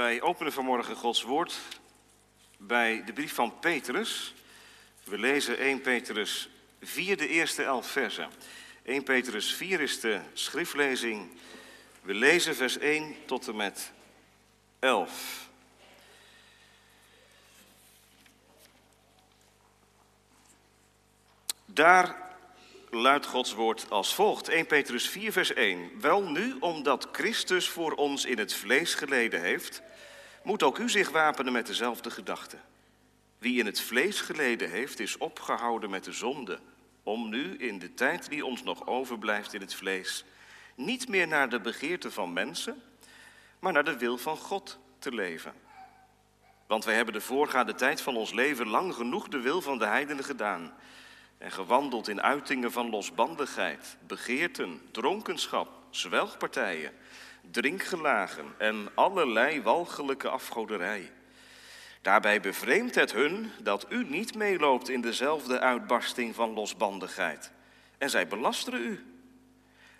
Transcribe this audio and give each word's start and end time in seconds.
Wij 0.00 0.22
openen 0.22 0.52
vanmorgen 0.52 0.96
Gods 0.96 1.22
woord 1.22 1.58
bij 2.56 3.04
de 3.04 3.12
brief 3.12 3.34
van 3.34 3.58
Petrus. 3.58 4.34
We 5.04 5.18
lezen 5.18 5.58
1 5.58 5.80
Petrus 5.80 6.48
4, 6.80 7.16
de 7.16 7.28
eerste 7.28 7.62
elf 7.62 7.86
versen. 7.86 8.30
1 8.82 9.02
Petrus 9.02 9.54
4 9.54 9.80
is 9.80 10.00
de 10.00 10.20
schriftlezing. 10.32 11.28
We 12.02 12.14
lezen 12.14 12.56
vers 12.56 12.78
1 12.78 13.16
tot 13.26 13.48
en 13.48 13.56
met 13.56 13.92
11. 14.78 15.48
Daar 21.64 22.29
luidt 22.90 23.26
Gods 23.26 23.52
woord 23.52 23.90
als 23.90 24.14
volgt. 24.14 24.48
1 24.48 24.66
Petrus 24.66 25.08
4, 25.08 25.32
vers 25.32 25.52
1. 25.52 26.00
Wel 26.00 26.22
nu, 26.22 26.56
omdat 26.60 27.08
Christus 27.12 27.68
voor 27.68 27.92
ons 27.92 28.24
in 28.24 28.38
het 28.38 28.54
vlees 28.54 28.94
geleden 28.94 29.40
heeft, 29.40 29.82
moet 30.42 30.62
ook 30.62 30.78
u 30.78 30.90
zich 30.90 31.10
wapenen 31.10 31.52
met 31.52 31.66
dezelfde 31.66 32.10
gedachte. 32.10 32.56
Wie 33.38 33.58
in 33.58 33.66
het 33.66 33.80
vlees 33.80 34.20
geleden 34.20 34.70
heeft, 34.70 35.00
is 35.00 35.18
opgehouden 35.18 35.90
met 35.90 36.04
de 36.04 36.12
zonde, 36.12 36.58
om 37.02 37.28
nu 37.28 37.56
in 37.56 37.78
de 37.78 37.94
tijd 37.94 38.28
die 38.28 38.46
ons 38.46 38.62
nog 38.62 38.86
overblijft 38.86 39.54
in 39.54 39.60
het 39.60 39.74
vlees, 39.74 40.24
niet 40.74 41.08
meer 41.08 41.28
naar 41.28 41.48
de 41.48 41.60
begeerte 41.60 42.10
van 42.10 42.32
mensen, 42.32 42.82
maar 43.58 43.72
naar 43.72 43.84
de 43.84 43.98
wil 43.98 44.18
van 44.18 44.36
God 44.36 44.78
te 44.98 45.14
leven. 45.14 45.52
Want 46.66 46.84
wij 46.84 46.94
hebben 46.94 47.14
de 47.14 47.20
voorgaande 47.20 47.74
tijd 47.74 48.00
van 48.00 48.16
ons 48.16 48.32
leven 48.32 48.68
lang 48.68 48.94
genoeg 48.94 49.28
de 49.28 49.40
wil 49.40 49.60
van 49.60 49.78
de 49.78 49.86
heidenen 49.86 50.24
gedaan 50.24 50.72
en 51.40 51.50
gewandeld 51.50 52.08
in 52.08 52.22
uitingen 52.22 52.72
van 52.72 52.90
losbandigheid, 52.90 53.96
begeerten, 54.06 54.80
dronkenschap, 54.90 55.68
zwelgpartijen, 55.90 56.92
drinkgelagen 57.50 58.44
en 58.58 58.88
allerlei 58.94 59.62
walgelijke 59.62 60.28
afgoderij. 60.28 61.12
Daarbij 62.02 62.40
bevreemdt 62.40 62.94
het 62.94 63.12
hun 63.12 63.50
dat 63.62 63.86
u 63.88 64.04
niet 64.04 64.34
meeloopt 64.34 64.88
in 64.88 65.00
dezelfde 65.00 65.60
uitbarsting 65.60 66.34
van 66.34 66.50
losbandigheid. 66.50 67.52
En 67.98 68.10
zij 68.10 68.28
belasteren 68.28 68.80
u. 68.80 69.04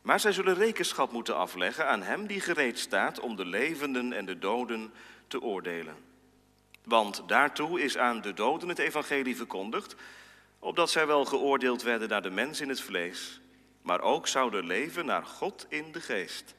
Maar 0.03 0.20
zij 0.20 0.33
zullen 0.33 0.55
rekenschap 0.55 1.12
moeten 1.12 1.37
afleggen 1.37 1.89
aan 1.89 2.03
hem 2.03 2.27
die 2.27 2.41
gereed 2.41 2.78
staat 2.78 3.20
om 3.20 3.37
de 3.37 3.45
levenden 3.45 4.12
en 4.12 4.25
de 4.25 4.39
doden 4.39 4.93
te 5.27 5.43
oordelen. 5.43 5.97
Want 6.84 7.22
daartoe 7.27 7.81
is 7.81 7.98
aan 7.98 8.20
de 8.20 8.34
doden 8.34 8.69
het 8.69 8.78
evangelie 8.78 9.37
verkondigd, 9.37 9.97
opdat 10.61 10.91
zij 10.91 11.06
wel 11.06 11.25
geoordeeld 11.25 11.83
werden 11.83 12.08
naar 12.08 12.22
de 12.22 12.30
mens 12.30 12.61
in 12.61 12.69
het 12.69 12.80
vlees, 12.80 13.41
maar 13.83 14.00
ook 14.00 14.27
zouden 14.27 14.66
leven 14.66 15.06
naar 15.06 15.25
God 15.25 15.66
in 15.69 15.92
de 15.92 16.00
geest. 16.00 16.55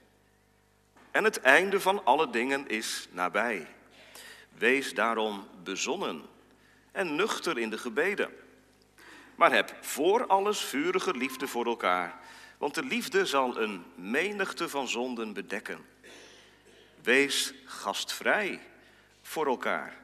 En 1.11 1.23
het 1.23 1.41
einde 1.41 1.79
van 1.79 2.05
alle 2.05 2.29
dingen 2.29 2.67
is 2.67 3.07
nabij. 3.11 3.67
Wees 4.57 4.93
daarom 4.93 5.47
bezonnen 5.63 6.21
en 6.91 7.15
nuchter 7.15 7.57
in 7.57 7.69
de 7.69 7.77
gebeden. 7.77 8.29
Maar 9.35 9.51
heb 9.51 9.75
voor 9.81 10.27
alles 10.27 10.59
vurige 10.59 11.13
liefde 11.13 11.47
voor 11.47 11.65
elkaar, 11.65 12.19
want 12.57 12.75
de 12.75 12.83
liefde 12.83 13.25
zal 13.25 13.57
een 13.57 13.83
menigte 13.95 14.69
van 14.69 14.87
zonden 14.87 15.33
bedekken. 15.33 15.85
Wees 17.01 17.53
gastvrij 17.65 18.61
voor 19.21 19.45
elkaar, 19.45 19.97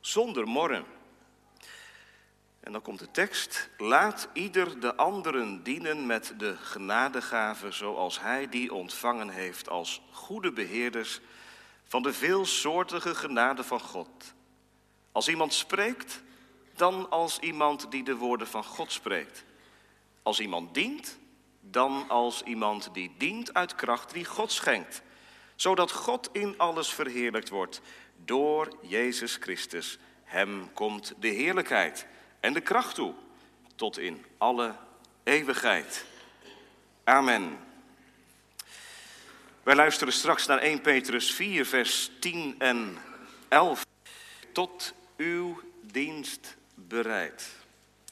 zonder 0.00 0.46
morren. 0.46 0.84
En 2.60 2.72
dan 2.72 2.82
komt 2.82 2.98
de 2.98 3.10
tekst. 3.10 3.70
Laat 3.78 4.28
ieder 4.32 4.80
de 4.80 4.94
anderen 4.94 5.62
dienen 5.62 6.06
met 6.06 6.34
de 6.36 6.56
genadegave 6.56 7.72
zoals 7.72 8.20
hij 8.20 8.48
die 8.48 8.74
ontvangen 8.74 9.28
heeft 9.28 9.68
als 9.68 10.02
goede 10.10 10.52
beheerders 10.52 11.20
van 11.84 12.02
de 12.02 12.12
veelsoortige 12.12 13.14
genade 13.14 13.64
van 13.64 13.80
God. 13.80 14.34
Als 15.12 15.28
iemand 15.28 15.54
spreekt, 15.54 16.22
dan 16.76 17.10
als 17.10 17.38
iemand 17.38 17.90
die 17.90 18.04
de 18.04 18.16
woorden 18.16 18.46
van 18.46 18.64
God 18.64 18.92
spreekt. 18.92 19.44
Als 20.22 20.40
iemand 20.40 20.74
dient, 20.74 21.18
dan 21.60 22.08
als 22.08 22.42
iemand 22.42 22.88
die 22.92 23.14
dient 23.18 23.54
uit 23.54 23.74
kracht 23.74 24.12
die 24.12 24.24
God 24.24 24.52
schenkt. 24.52 25.02
Zodat 25.54 25.92
God 25.92 26.28
in 26.32 26.58
alles 26.58 26.94
verheerlijkt 26.94 27.48
wordt 27.48 27.80
door 28.24 28.76
Jezus 28.82 29.36
Christus. 29.40 29.98
Hem 30.22 30.72
komt 30.72 31.14
de 31.18 31.28
heerlijkheid 31.28 32.06
en 32.40 32.52
de 32.52 32.60
kracht 32.60 32.94
toe, 32.94 33.14
tot 33.76 33.98
in 33.98 34.24
alle 34.38 34.74
eeuwigheid. 35.22 36.04
Amen. 37.04 37.58
Wij 39.62 39.74
luisteren 39.74 40.12
straks 40.12 40.46
naar 40.46 40.58
1 40.58 40.80
Petrus 40.80 41.32
4, 41.34 41.66
vers 41.66 42.10
10 42.20 42.54
en 42.58 42.98
11. 43.48 43.86
Tot 44.52 44.94
uw 45.16 45.60
dienst 45.80 46.56
bereid. 46.74 47.48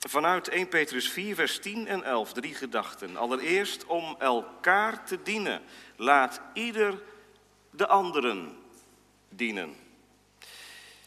Vanuit 0.08 0.48
1 0.48 0.68
Petrus 0.68 1.10
4, 1.10 1.34
vers 1.34 1.58
10 1.58 1.86
en 1.86 2.02
11 2.02 2.32
drie 2.32 2.54
gedachten. 2.54 3.16
Allereerst 3.16 3.86
om 3.86 4.16
elkaar 4.18 5.04
te 5.04 5.22
dienen. 5.22 5.62
Laat 5.96 6.40
ieder 6.52 7.02
de 7.70 7.86
anderen 7.86 8.56
dienen. 9.28 9.76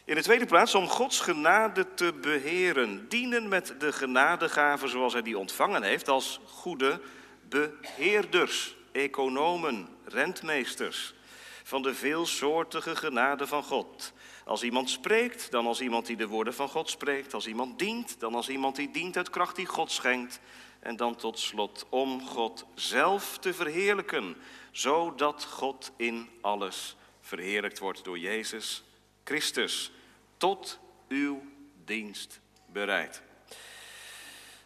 In 0.04 0.14
de 0.14 0.22
tweede 0.22 0.46
plaats 0.46 0.74
om 0.74 0.88
Gods 0.88 1.20
genade 1.20 1.94
te 1.94 2.12
beheren. 2.12 3.08
Dienen 3.08 3.48
met 3.48 3.74
de 3.78 3.92
genadegaven 3.92 4.88
zoals 4.88 5.12
hij 5.12 5.22
die 5.22 5.38
ontvangen 5.38 5.82
heeft 5.82 6.08
als 6.08 6.40
goede 6.46 7.00
beheerders, 7.48 8.76
economen, 8.92 9.88
rentmeesters. 10.04 11.14
Van 11.62 11.82
de 11.82 11.94
veelsoortige 11.94 12.96
genade 12.96 13.46
van 13.46 13.62
God. 13.62 14.12
Als 14.44 14.62
iemand 14.62 14.90
spreekt, 14.90 15.50
dan 15.50 15.66
als 15.66 15.80
iemand 15.80 16.06
die 16.06 16.16
de 16.16 16.26
woorden 16.26 16.54
van 16.54 16.68
God 16.68 16.90
spreekt. 16.90 17.34
Als 17.34 17.46
iemand 17.46 17.78
dient, 17.78 18.20
dan 18.20 18.34
als 18.34 18.48
iemand 18.48 18.76
die 18.76 18.90
dient 18.90 19.16
uit 19.16 19.30
kracht 19.30 19.56
die 19.56 19.66
God 19.66 19.90
schenkt. 19.90 20.40
En 20.80 20.96
dan 20.96 21.16
tot 21.16 21.38
slot 21.38 21.86
om 21.88 22.26
God 22.26 22.66
zelf 22.74 23.38
te 23.38 23.54
verheerlijken, 23.54 24.36
zodat 24.70 25.44
God 25.44 25.92
in 25.96 26.28
alles 26.40 26.96
verheerlijkt 27.20 27.78
wordt 27.78 28.04
door 28.04 28.18
Jezus 28.18 28.84
Christus 29.24 29.92
tot 30.36 30.78
uw 31.08 31.42
dienst 31.84 32.40
bereid. 32.66 33.22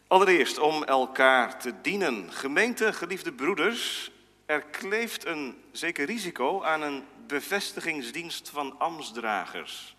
Allereerst 0.06 0.59
om 0.59 0.84
elkaar 0.84 1.61
te 1.61 1.81
dienen. 1.81 2.33
Gemeente, 2.33 2.93
geliefde 2.93 3.33
broeders, 3.33 4.11
er 4.47 4.62
kleeft 4.62 5.27
een 5.27 5.62
zeker 5.72 6.06
risico 6.06 6.62
aan 6.62 6.83
een 6.83 7.05
bevestigingsdienst 7.27 8.49
van 8.49 8.78
ambtsdragers. 8.78 9.97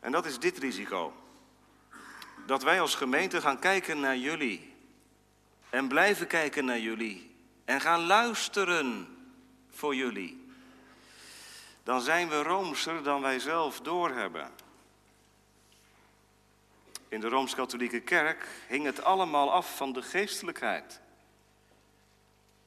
En 0.00 0.12
dat 0.12 0.26
is 0.26 0.38
dit 0.38 0.58
risico. 0.58 1.12
Dat 2.46 2.62
wij 2.62 2.80
als 2.80 2.94
gemeente 2.94 3.40
gaan 3.40 3.58
kijken 3.58 4.00
naar 4.00 4.16
jullie 4.16 4.72
en 5.70 5.88
blijven 5.88 6.26
kijken 6.26 6.64
naar 6.64 6.78
jullie 6.78 7.34
en 7.64 7.80
gaan 7.80 8.06
luisteren 8.06 9.16
voor 9.70 9.94
jullie 9.94 10.47
dan 11.88 12.00
zijn 12.00 12.28
we 12.28 12.42
roomser 12.42 13.02
dan 13.02 13.20
wij 13.20 13.38
zelf 13.38 13.80
doorhebben. 13.80 14.50
In 17.08 17.20
de 17.20 17.28
Rooms-Katholieke 17.28 18.00
Kerk 18.00 18.48
hing 18.66 18.84
het 18.84 19.02
allemaal 19.02 19.52
af 19.52 19.76
van 19.76 19.92
de 19.92 20.02
geestelijkheid 20.02 21.00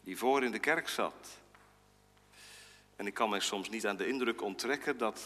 die 0.03 0.17
voor 0.17 0.43
in 0.43 0.51
de 0.51 0.59
kerk 0.59 0.89
zat. 0.89 1.39
En 2.95 3.07
ik 3.07 3.13
kan 3.13 3.29
mij 3.29 3.39
soms 3.39 3.69
niet 3.69 3.87
aan 3.87 3.97
de 3.97 4.07
indruk 4.07 4.41
onttrekken 4.41 4.97
dat 4.97 5.21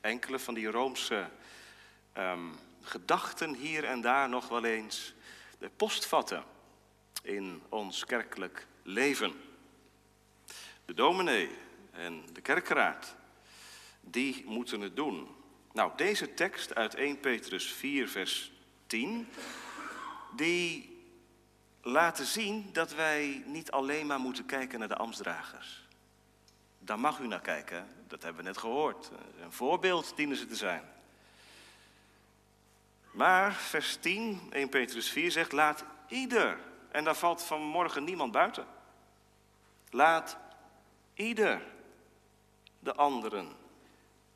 enkele 0.00 0.38
van 0.38 0.54
die 0.54 0.70
Roomse 0.70 1.28
um, 2.18 2.58
gedachten 2.82 3.54
hier 3.54 3.84
en 3.84 4.00
daar 4.00 4.28
nog 4.28 4.48
wel 4.48 4.64
eens 4.64 5.14
de 5.58 5.70
post 5.76 6.06
vatten 6.06 6.44
in 7.22 7.62
ons 7.68 8.04
kerkelijk 8.04 8.66
leven. 8.82 9.32
De 10.84 10.94
dominee 10.94 11.50
en 11.92 12.24
de 12.32 12.40
kerkraad 12.40 13.16
die 14.10 14.44
moeten 14.46 14.80
het 14.80 14.96
doen. 14.96 15.28
Nou, 15.72 15.92
deze 15.96 16.34
tekst 16.34 16.74
uit 16.74 16.94
1 16.94 17.20
Petrus 17.20 17.72
4, 17.72 18.08
vers 18.08 18.52
10, 18.86 19.28
die 20.36 20.96
laten 21.82 22.26
zien 22.26 22.68
dat 22.72 22.94
wij 22.94 23.42
niet 23.46 23.70
alleen 23.70 24.06
maar 24.06 24.20
moeten 24.20 24.46
kijken 24.46 24.78
naar 24.78 24.88
de 24.88 24.96
ambtsdragers. 24.96 25.86
Daar 26.78 27.00
mag 27.00 27.18
u 27.18 27.26
naar 27.26 27.40
kijken, 27.40 27.88
dat 28.06 28.22
hebben 28.22 28.42
we 28.42 28.48
net 28.48 28.58
gehoord. 28.58 29.10
Een 29.40 29.52
voorbeeld 29.52 30.12
dienen 30.16 30.36
ze 30.36 30.46
te 30.46 30.56
zijn. 30.56 30.82
Maar 33.10 33.52
vers 33.52 33.96
10, 33.96 34.40
1 34.50 34.68
Petrus 34.68 35.10
4 35.10 35.30
zegt, 35.30 35.52
laat 35.52 35.84
ieder, 36.08 36.58
en 36.90 37.04
daar 37.04 37.16
valt 37.16 37.42
vanmorgen 37.42 38.04
niemand 38.04 38.32
buiten. 38.32 38.66
Laat 39.90 40.36
ieder 41.14 41.62
de 42.78 42.94
anderen 42.94 43.52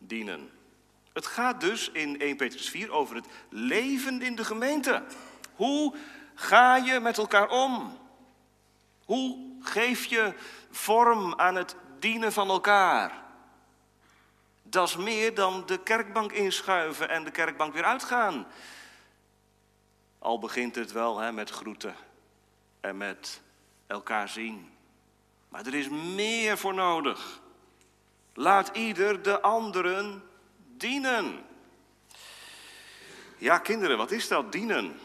dienen. 0.07 0.51
Het 1.13 1.27
gaat 1.27 1.61
dus 1.61 1.91
in 1.91 2.21
1 2.21 2.37
Petrus 2.37 2.71
4 2.71 2.91
over 2.91 3.17
het 3.17 3.27
leven 3.49 4.23
in 4.23 4.37
de 4.37 4.45
gemeente. 4.45 5.03
Hoe 5.55 5.95
ga 6.35 6.77
je 6.77 7.01
met 7.01 7.19
elkaar 7.19 7.49
om? 7.49 7.99
Hoe 9.05 9.57
geef 9.61 10.05
je 10.05 10.35
vorm 10.71 11.35
aan 11.35 11.55
het 11.55 11.77
dienen 11.99 12.33
van 12.33 12.49
elkaar? 12.49 13.23
Dat 14.63 14.89
is 14.89 14.97
meer 14.97 15.35
dan 15.35 15.67
de 15.67 15.83
kerkbank 15.83 16.33
inschuiven 16.33 17.09
en 17.09 17.25
de 17.25 17.31
kerkbank 17.31 17.75
weer 17.75 17.85
uitgaan. 17.85 18.47
Al 20.19 20.39
begint 20.39 20.75
het 20.75 20.93
wel 20.93 21.19
hè, 21.19 21.33
met 21.33 21.51
groeten 21.51 21.95
en 22.81 22.97
met 22.97 23.41
elkaar 23.87 24.29
zien. 24.29 24.71
Maar 25.49 25.67
er 25.67 25.75
is 25.75 25.89
meer 25.89 26.59
voor 26.59 26.75
nodig. 26.75 27.42
Laat 28.43 28.71
ieder 28.73 29.23
de 29.23 29.41
anderen 29.41 30.23
dienen. 30.77 31.45
Ja, 33.39 33.59
kinderen, 33.59 33.97
wat 33.97 34.11
is 34.11 34.29
dat, 34.29 34.53
dienen? 34.53 35.01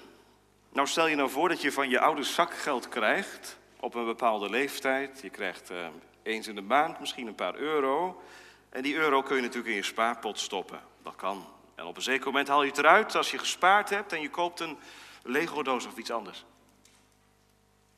Nou, 0.69 0.87
stel 0.87 1.07
je 1.07 1.15
nou 1.15 1.29
voor 1.29 1.49
dat 1.49 1.61
je 1.61 1.71
van 1.71 1.89
je 1.89 1.99
ouders 1.99 2.33
zakgeld 2.33 2.89
krijgt 2.89 3.57
op 3.79 3.95
een 3.95 4.05
bepaalde 4.05 4.49
leeftijd. 4.49 5.21
Je 5.21 5.29
krijgt 5.29 5.71
uh, 5.71 5.87
eens 6.23 6.47
in 6.47 6.55
de 6.55 6.61
maand 6.61 6.99
misschien 6.99 7.27
een 7.27 7.35
paar 7.35 7.55
euro. 7.55 8.21
En 8.69 8.81
die 8.81 8.95
euro 8.95 9.21
kun 9.21 9.35
je 9.35 9.41
natuurlijk 9.41 9.69
in 9.69 9.75
je 9.75 9.83
spaarpot 9.83 10.39
stoppen. 10.39 10.81
Dat 11.03 11.15
kan. 11.15 11.45
En 11.75 11.85
op 11.85 11.95
een 11.95 12.01
zeker 12.01 12.25
moment 12.25 12.47
haal 12.47 12.63
je 12.63 12.69
het 12.69 12.77
eruit 12.77 13.15
als 13.15 13.31
je 13.31 13.37
gespaard 13.37 13.89
hebt 13.89 14.13
en 14.13 14.21
je 14.21 14.29
koopt 14.29 14.59
een 14.59 14.77
Lego-doos 15.23 15.85
of 15.85 15.97
iets 15.97 16.11
anders. 16.11 16.45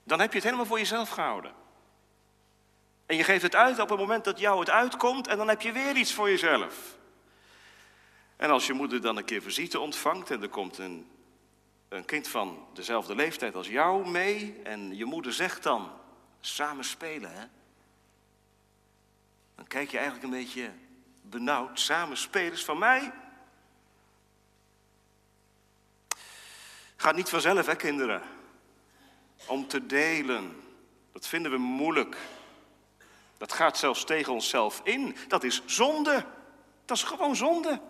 Dan 0.04 0.20
heb 0.20 0.30
je 0.30 0.36
het 0.36 0.46
helemaal 0.46 0.66
voor 0.66 0.80
jezelf 0.80 1.10
gehouden. 1.10 1.59
En 3.10 3.16
je 3.16 3.24
geeft 3.24 3.42
het 3.42 3.56
uit 3.56 3.80
op 3.80 3.90
het 3.90 4.00
moment 4.00 4.24
dat 4.24 4.40
jou 4.40 4.60
het 4.60 4.70
uitkomt 4.70 5.28
en 5.28 5.38
dan 5.38 5.48
heb 5.48 5.62
je 5.62 5.72
weer 5.72 5.96
iets 5.96 6.14
voor 6.14 6.30
jezelf. 6.30 6.98
En 8.36 8.50
als 8.50 8.68
je 8.68 8.74
moeder 8.74 9.02
dan 9.02 9.18
een 9.18 9.26
keer 9.26 9.42
visite 9.42 9.80
ontvangt 9.80 10.32
en 10.32 10.42
er 10.42 10.50
komt 10.50 10.78
een, 10.78 11.10
een 11.88 12.06
kind 12.06 12.28
van 12.28 12.68
dezelfde 12.74 13.16
leeftijd 13.16 13.56
als 13.56 13.68
jou 13.68 14.10
mee 14.10 14.60
en 14.64 14.96
je 14.96 15.06
moeder 15.06 15.34
zegt 15.34 15.64
dan, 15.64 15.92
samen 16.40 16.84
spelen 16.84 17.32
hè. 17.32 17.46
Dan 19.56 19.68
kijk 19.68 19.92
je 19.92 19.98
eigenlijk 19.98 20.26
een 20.26 20.40
beetje 20.40 20.72
benauwd, 21.22 21.80
samen 21.80 22.18
spelers 22.18 22.66
van 22.66 22.78
mij. 22.78 23.12
Gaat 26.96 27.16
niet 27.16 27.30
vanzelf 27.30 27.66
hè 27.66 27.76
kinderen, 27.76 28.22
om 29.46 29.68
te 29.68 29.86
delen. 29.86 30.62
Dat 31.12 31.28
vinden 31.28 31.52
we 31.52 31.58
moeilijk. 31.58 32.18
Dat 33.40 33.54
gaat 33.54 33.78
zelfs 33.78 34.04
tegen 34.04 34.34
onszelf 34.34 34.82
in. 34.84 35.16
Dat 35.28 35.44
is 35.44 35.62
zonde. 35.66 36.26
Dat 36.86 36.98
is 36.98 37.04
gewoon 37.04 37.36
zonde. 37.36 37.82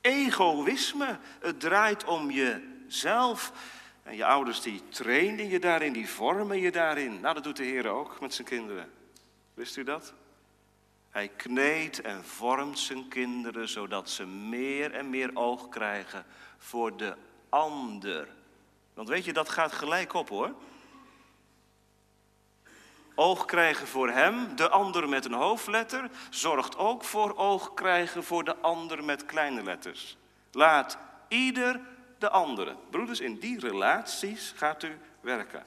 Egoïsme. 0.00 1.18
Het 1.40 1.60
draait 1.60 2.04
om 2.04 2.30
jezelf. 2.30 3.52
En 4.02 4.16
je 4.16 4.24
ouders 4.24 4.60
die 4.60 4.82
trainen 4.88 5.48
je 5.48 5.58
daarin, 5.58 5.92
die 5.92 6.08
vormen 6.08 6.60
je 6.60 6.70
daarin. 6.70 7.20
Nou, 7.20 7.34
dat 7.34 7.44
doet 7.44 7.56
de 7.56 7.64
Heer 7.64 7.88
ook 7.88 8.20
met 8.20 8.34
zijn 8.34 8.46
kinderen. 8.46 8.90
Wist 9.54 9.76
u 9.76 9.84
dat? 9.84 10.12
Hij 11.10 11.28
kneedt 11.28 12.00
en 12.00 12.24
vormt 12.24 12.78
zijn 12.78 13.08
kinderen 13.08 13.68
zodat 13.68 14.10
ze 14.10 14.26
meer 14.26 14.92
en 14.94 15.10
meer 15.10 15.30
oog 15.34 15.68
krijgen 15.68 16.26
voor 16.58 16.96
de 16.96 17.16
ander. 17.48 18.28
Want 18.94 19.08
weet 19.08 19.24
je, 19.24 19.32
dat 19.32 19.48
gaat 19.48 19.72
gelijk 19.72 20.12
op 20.12 20.28
hoor 20.28 20.54
oog 23.18 23.44
krijgen 23.44 23.86
voor 23.86 24.10
hem, 24.10 24.56
de 24.56 24.68
ander 24.68 25.08
met 25.08 25.24
een 25.24 25.32
hoofdletter, 25.32 26.10
zorgt 26.30 26.76
ook 26.76 27.04
voor 27.04 27.36
oog 27.36 27.74
krijgen 27.74 28.24
voor 28.24 28.44
de 28.44 28.56
ander 28.56 29.04
met 29.04 29.26
kleine 29.26 29.62
letters. 29.62 30.16
Laat 30.52 30.98
ieder 31.28 31.80
de 32.18 32.30
andere. 32.30 32.76
Broeders, 32.90 33.20
in 33.20 33.38
die 33.38 33.60
relaties 33.60 34.52
gaat 34.56 34.82
u 34.82 34.98
werken. 35.20 35.64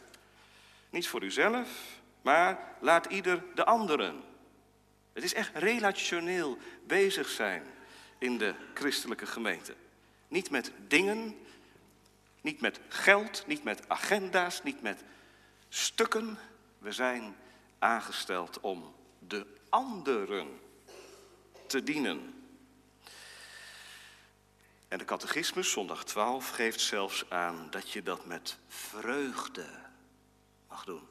Niet 0.90 1.08
voor 1.08 1.24
uzelf, 1.24 1.70
maar 2.22 2.60
laat 2.80 3.06
ieder 3.06 3.44
de 3.56 3.66
anderen. 3.66 4.24
Het 5.14 5.24
is 5.24 5.34
echt 5.34 5.52
relationeel 5.54 6.58
bezig 6.88 7.30
zijn 7.30 7.64
in 8.18 8.38
de 8.38 8.54
christelijke 8.74 9.26
gemeente. 9.26 9.76
Niet 10.28 10.50
met 10.50 10.72
dingen, 10.88 11.36
niet 12.42 12.62
met 12.62 12.80
geld, 12.88 13.44
niet 13.48 13.64
met 13.64 13.90
agenda's, 13.90 14.64
niet 14.64 14.82
met 14.82 15.04
stukken, 15.70 16.38
we 16.82 16.92
zijn 16.92 17.36
aangesteld 17.82 18.60
om 18.60 18.96
de 19.20 19.46
anderen 19.70 20.60
te 21.68 21.84
dienen. 21.84 22.44
En 24.88 24.98
de 24.98 25.06
catechismus, 25.06 25.72
zondag 25.72 26.04
12, 26.04 26.50
geeft 26.50 26.82
zelfs 26.82 27.30
aan 27.30 27.68
dat 27.70 27.92
je 27.92 28.04
dat 28.04 28.26
met 28.26 28.58
vreugde 28.68 29.66
mag 30.70 30.84
doen. 30.84 31.08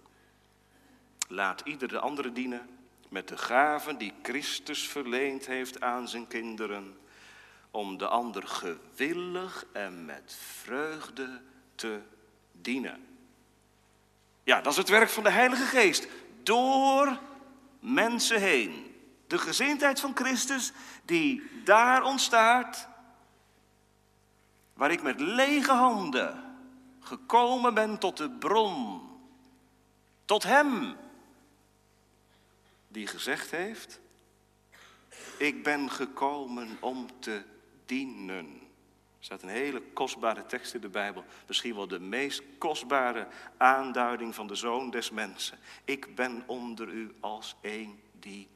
Laat 1.28 1.60
ieder 1.64 1.88
de 1.88 1.98
andere 1.98 2.32
dienen 2.32 2.68
met 3.08 3.28
de 3.28 3.38
gaven 3.38 3.98
die 3.98 4.12
Christus 4.22 4.88
verleend 4.88 5.46
heeft 5.46 5.80
aan 5.80 6.08
zijn 6.08 6.26
kinderen, 6.26 6.98
om 7.70 7.98
de 7.98 8.08
ander 8.08 8.46
gewillig 8.46 9.66
en 9.72 10.04
met 10.04 10.36
vreugde 10.62 11.40
te 11.74 12.00
dienen. 12.52 13.06
Ja, 14.42 14.60
dat 14.60 14.72
is 14.72 14.78
het 14.78 14.88
werk 14.88 15.08
van 15.08 15.22
de 15.22 15.30
Heilige 15.30 15.64
Geest. 15.64 16.06
Door 16.50 17.18
mensen 17.80 18.40
heen. 18.40 18.94
De 19.26 19.38
gezindheid 19.38 20.00
van 20.00 20.16
Christus 20.16 20.72
die 21.04 21.62
daar 21.64 22.02
ontstaat. 22.02 22.88
Waar 24.74 24.90
ik 24.90 25.02
met 25.02 25.20
lege 25.20 25.72
handen 25.72 26.56
gekomen 27.00 27.74
ben 27.74 27.98
tot 27.98 28.16
de 28.16 28.30
bron. 28.30 29.00
Tot 30.24 30.42
Hem. 30.42 30.96
Die 32.88 33.06
gezegd 33.06 33.50
heeft. 33.50 34.00
Ik 35.38 35.62
ben 35.62 35.90
gekomen 35.90 36.76
om 36.80 37.06
te 37.20 37.42
dienen. 37.86 38.69
Er 39.20 39.26
staat 39.26 39.42
een 39.42 39.48
hele 39.48 39.82
kostbare 39.82 40.46
tekst 40.46 40.74
in 40.74 40.80
de 40.80 40.88
Bijbel. 40.88 41.24
Misschien 41.46 41.74
wel 41.74 41.88
de 41.88 42.00
meest 42.00 42.42
kostbare 42.58 43.28
aanduiding 43.56 44.34
van 44.34 44.46
de 44.46 44.54
zoon 44.54 44.90
des 44.90 45.10
mensen. 45.10 45.58
Ik 45.84 46.14
ben 46.14 46.42
onder 46.46 46.88
u 46.88 47.14
als 47.20 47.56
een 47.60 48.02
die 48.12 48.48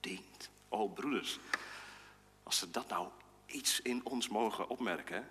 dient. 0.00 0.50
O 0.68 0.88
broeders, 0.88 1.38
als 2.42 2.58
ze 2.58 2.70
dat 2.70 2.88
nou 2.88 3.08
iets 3.46 3.80
in 3.80 4.04
ons 4.04 4.28
mogen 4.28 4.68
opmerken. 4.68 5.28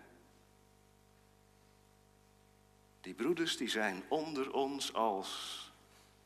Die 3.02 3.14
broeders 3.14 3.58
die 3.58 3.70
zijn 3.70 4.04
onder 4.08 4.54
ons 4.54 4.94
als 4.94 5.72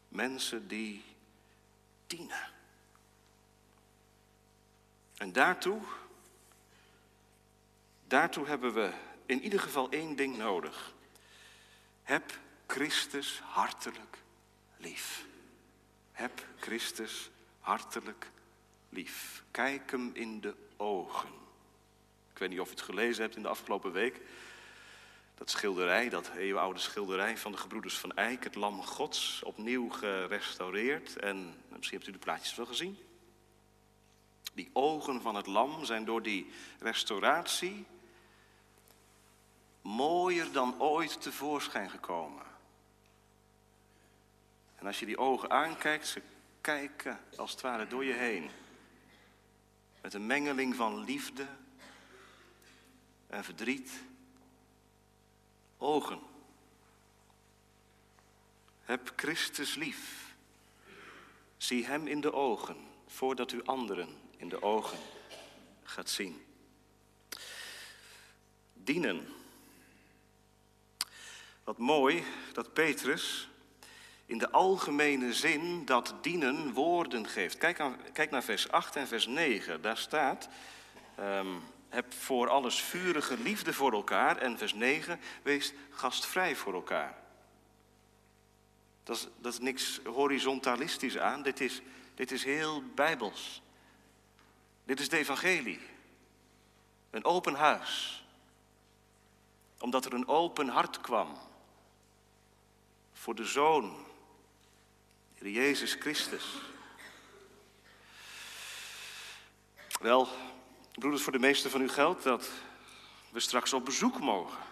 mensen 0.07 0.67
die 0.67 1.03
dienen. 2.07 2.49
En 5.17 5.31
daartoe 5.31 5.81
Daartoe 8.11 8.47
hebben 8.47 8.73
we 8.73 8.91
in 9.25 9.41
ieder 9.41 9.59
geval 9.59 9.89
één 9.89 10.15
ding 10.15 10.37
nodig. 10.37 10.93
Heb 12.03 12.39
Christus 12.67 13.41
hartelijk 13.43 14.17
lief. 14.77 15.25
Heb 16.11 16.45
Christus 16.59 17.29
hartelijk 17.59 18.31
lief. 18.89 19.43
Kijk 19.51 19.91
hem 19.91 20.11
in 20.13 20.41
de 20.41 20.55
ogen. 20.77 21.29
Ik 22.31 22.37
weet 22.37 22.49
niet 22.49 22.59
of 22.59 22.69
je 22.69 22.75
het 22.75 22.83
gelezen 22.83 23.21
hebt 23.21 23.35
in 23.35 23.41
de 23.41 23.47
afgelopen 23.47 23.91
week. 23.91 24.21
Dat 25.35 25.49
schilderij, 25.49 26.09
dat 26.09 26.31
eeuwenoude 26.37 26.79
schilderij 26.79 27.37
van 27.37 27.51
de 27.51 27.57
gebroeders 27.57 27.97
van 27.97 28.11
Eyck, 28.15 28.43
het 28.43 28.55
Lam 28.55 28.83
Gods, 28.83 29.43
opnieuw 29.43 29.89
gerestaureerd. 29.89 31.17
En 31.17 31.55
misschien 31.69 31.97
hebt 31.97 32.09
u 32.09 32.11
de 32.11 32.17
plaatjes 32.17 32.55
wel 32.55 32.65
gezien. 32.65 32.97
Die 34.53 34.69
ogen 34.73 35.21
van 35.21 35.35
het 35.35 35.47
lam 35.47 35.85
zijn 35.85 36.05
door 36.05 36.21
die 36.21 36.51
restauratie 36.79 37.85
mooier 39.81 40.51
dan 40.51 40.81
ooit 40.81 41.21
tevoorschijn 41.21 41.89
gekomen. 41.89 42.45
En 44.75 44.87
als 44.87 44.99
je 44.99 45.05
die 45.05 45.17
ogen 45.17 45.51
aankijkt, 45.51 46.07
ze 46.07 46.21
kijken 46.61 47.19
als 47.35 47.51
het 47.51 47.61
ware 47.61 47.87
door 47.87 48.05
je 48.05 48.13
heen. 48.13 48.49
Met 50.01 50.13
een 50.13 50.25
mengeling 50.25 50.75
van 50.75 51.03
liefde 51.03 51.47
en 53.27 53.43
verdriet. 53.43 53.91
Ogen. 55.77 56.19
Heb 58.81 59.13
Christus 59.15 59.75
lief. 59.75 60.33
Zie 61.57 61.85
Hem 61.85 62.07
in 62.07 62.21
de 62.21 62.33
ogen 62.33 62.77
voordat 63.07 63.51
u 63.51 63.63
anderen 63.63 64.09
in 64.37 64.49
de 64.49 64.61
ogen 64.61 64.97
gaat 65.83 66.09
zien. 66.09 66.45
Dienen 68.73 69.27
wat 71.63 71.77
mooi 71.77 72.23
dat 72.53 72.73
Petrus 72.73 73.49
in 74.25 74.37
de 74.37 74.51
algemene 74.51 75.33
zin 75.33 75.85
dat 75.85 76.15
dienen 76.21 76.73
woorden 76.73 77.27
geeft. 77.27 77.57
Kijk, 77.57 77.83
kijk 78.13 78.31
naar 78.31 78.43
vers 78.43 78.71
8 78.71 78.95
en 78.95 79.07
vers 79.07 79.27
9. 79.27 79.81
Daar 79.81 79.97
staat, 79.97 80.49
um, 81.19 81.61
heb 81.89 82.13
voor 82.13 82.49
alles 82.49 82.81
vurige 82.81 83.37
liefde 83.37 83.73
voor 83.73 83.93
elkaar. 83.93 84.37
En 84.37 84.57
vers 84.57 84.73
9, 84.73 85.19
wees 85.43 85.73
gastvrij 85.89 86.55
voor 86.55 86.73
elkaar. 86.73 87.17
Dat 89.03 89.15
is, 89.15 89.27
dat 89.37 89.53
is 89.53 89.59
niks 89.59 89.99
horizontalistisch 90.05 91.17
aan. 91.17 91.43
Dit 91.43 91.59
is 91.59 91.81
dit 92.21 92.31
is 92.31 92.43
heel 92.43 92.83
bijbels. 92.95 93.61
Dit 94.83 94.99
is 94.99 95.09
de 95.09 95.17
evangelie. 95.17 95.79
Een 97.09 97.25
open 97.25 97.53
huis. 97.53 98.23
Omdat 99.79 100.05
er 100.05 100.13
een 100.13 100.27
open 100.27 100.67
hart 100.67 101.01
kwam. 101.01 101.37
Voor 103.21 103.35
de 103.35 103.45
Zoon. 103.45 104.05
Heer 105.33 105.49
Jezus 105.49 105.93
Christus. 105.93 106.45
Wel, 109.99 110.27
broeders, 110.91 111.23
voor 111.23 111.31
de 111.31 111.39
meesten 111.39 111.71
van 111.71 111.81
u 111.81 111.89
geldt 111.89 112.23
dat 112.23 112.49
we 113.29 113.39
straks 113.39 113.73
op 113.73 113.85
bezoek 113.85 114.19
mogen. 114.19 114.63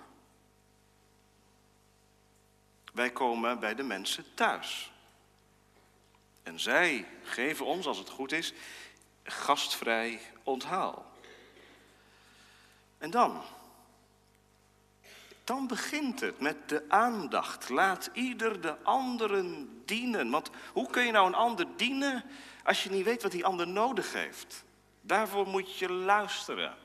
Wij 2.94 3.12
komen 3.12 3.60
bij 3.60 3.76
de 3.76 3.84
mensen 3.84 4.26
thuis. 4.34 4.92
En 6.44 6.60
zij 6.60 7.08
geven 7.24 7.66
ons, 7.66 7.86
als 7.86 7.98
het 7.98 8.10
goed 8.10 8.32
is, 8.32 8.54
gastvrij 9.24 10.22
onthaal. 10.44 11.12
En 12.98 13.10
dan? 13.10 13.44
Dan 15.50 15.68
begint 15.68 16.20
het 16.20 16.40
met 16.40 16.70
de 16.70 16.84
aandacht. 16.88 17.70
Laat 17.70 18.10
ieder 18.14 18.62
de 18.62 18.78
anderen 18.84 19.70
dienen. 19.86 20.30
Want 20.30 20.50
hoe 20.74 20.90
kun 20.90 21.06
je 21.06 21.12
nou 21.12 21.28
een 21.28 21.34
ander 21.34 21.68
dienen 21.76 22.24
als 22.64 22.84
je 22.84 22.90
niet 22.90 23.06
weet 23.06 23.22
wat 23.22 23.32
die 23.32 23.46
ander 23.46 23.68
nodig 23.68 24.14
heeft? 24.14 24.64
Daarvoor 25.02 25.48
moet 25.48 25.78
je 25.78 25.92
luisteren. 25.92 26.76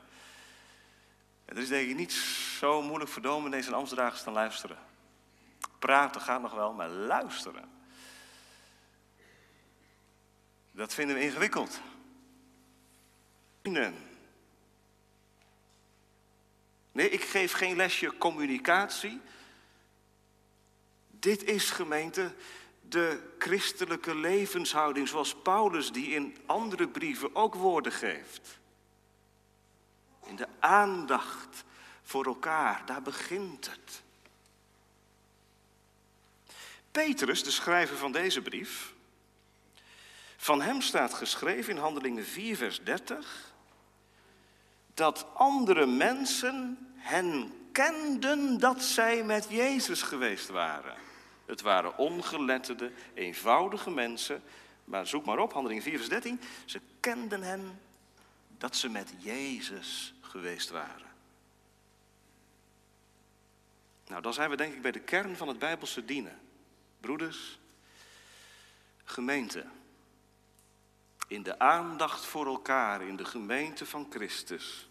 En 1.45 1.55
er 1.55 1.61
is 1.61 1.67
denk 1.67 1.89
ik 1.89 1.95
niet 1.95 2.11
zo 2.59 2.81
moeilijk 2.81 3.11
voor 3.11 3.21
dominees 3.21 3.67
en 3.67 3.73
ambtsdragers 3.73 4.23
dan 4.23 4.33
luisteren. 4.33 4.77
Praten 5.79 6.21
gaat 6.21 6.41
nog 6.41 6.53
wel, 6.53 6.73
maar 6.73 6.89
luisteren. 6.89 7.69
Dat 10.71 10.93
vinden 10.93 11.15
we 11.15 11.21
ingewikkeld. 11.21 11.79
Nee, 16.95 17.09
ik 17.09 17.21
geef 17.21 17.51
geen 17.51 17.75
lesje 17.75 18.17
communicatie. 18.17 19.21
Dit 21.07 21.43
is 21.43 21.69
gemeente 21.69 22.33
de 22.81 23.33
christelijke 23.37 24.15
levenshouding 24.15 25.07
zoals 25.07 25.35
Paulus 25.35 25.91
die 25.91 26.07
in 26.07 26.37
andere 26.45 26.87
brieven 26.87 27.35
ook 27.35 27.55
woorden 27.55 27.91
geeft. 27.91 28.59
In 30.25 30.35
de 30.35 30.47
aandacht 30.59 31.63
voor 32.03 32.25
elkaar, 32.25 32.85
daar 32.85 33.01
begint 33.01 33.69
het. 33.69 34.01
Petrus, 36.91 37.43
de 37.43 37.51
schrijver 37.51 37.97
van 37.97 38.11
deze 38.11 38.41
brief, 38.41 38.93
van 40.37 40.61
hem 40.61 40.81
staat 40.81 41.13
geschreven 41.13 41.73
in 41.73 41.79
Handelingen 41.79 42.25
4, 42.25 42.57
vers 42.57 42.83
30, 42.83 43.44
dat 44.95 45.25
andere 45.33 45.85
mensen 45.85 46.77
hen 46.95 47.53
kenden 47.71 48.59
dat 48.59 48.83
zij 48.83 49.23
met 49.23 49.47
Jezus 49.49 50.01
geweest 50.01 50.49
waren. 50.49 50.95
Het 51.45 51.61
waren 51.61 51.97
ongeletterde, 51.97 52.91
eenvoudige 53.13 53.91
mensen. 53.91 54.43
Maar 54.85 55.07
zoek 55.07 55.25
maar 55.25 55.39
op, 55.39 55.53
handeling 55.53 55.83
4 55.83 55.97
vers 55.97 56.09
13. 56.09 56.41
Ze 56.65 56.81
kenden 56.99 57.41
hem 57.41 57.79
dat 58.57 58.75
ze 58.75 58.89
met 58.89 59.13
Jezus 59.17 60.13
geweest 60.21 60.69
waren. 60.69 61.13
Nou, 64.07 64.21
dan 64.21 64.33
zijn 64.33 64.49
we 64.49 64.55
denk 64.55 64.73
ik 64.73 64.81
bij 64.81 64.91
de 64.91 64.99
kern 64.99 65.37
van 65.37 65.47
het 65.47 65.59
Bijbelse 65.59 66.05
dienen. 66.05 66.39
Broeders, 66.99 67.59
gemeente. 69.03 69.65
In 71.27 71.43
de 71.43 71.59
aandacht 71.59 72.25
voor 72.25 72.45
elkaar 72.45 73.01
in 73.01 73.15
de 73.15 73.25
gemeente 73.25 73.85
van 73.85 74.07
Christus 74.09 74.89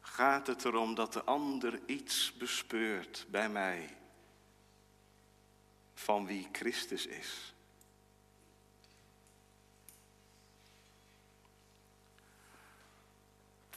gaat 0.00 0.46
het 0.46 0.64
erom 0.64 0.94
dat 0.94 1.12
de 1.12 1.22
ander 1.22 1.80
iets 1.86 2.32
bespeurt 2.32 3.26
bij 3.28 3.48
mij 3.48 3.96
van 5.94 6.26
wie 6.26 6.48
Christus 6.52 7.06
is. 7.06 7.54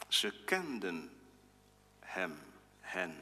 Ze 0.08 0.42
kenden 0.44 1.10
hem, 2.00 2.38
hen, 2.80 3.18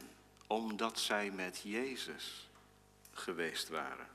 omdat 0.47 0.99
zij 0.99 1.31
met 1.31 1.61
Jezus 1.63 2.49
geweest 3.13 3.69
waren. 3.69 4.09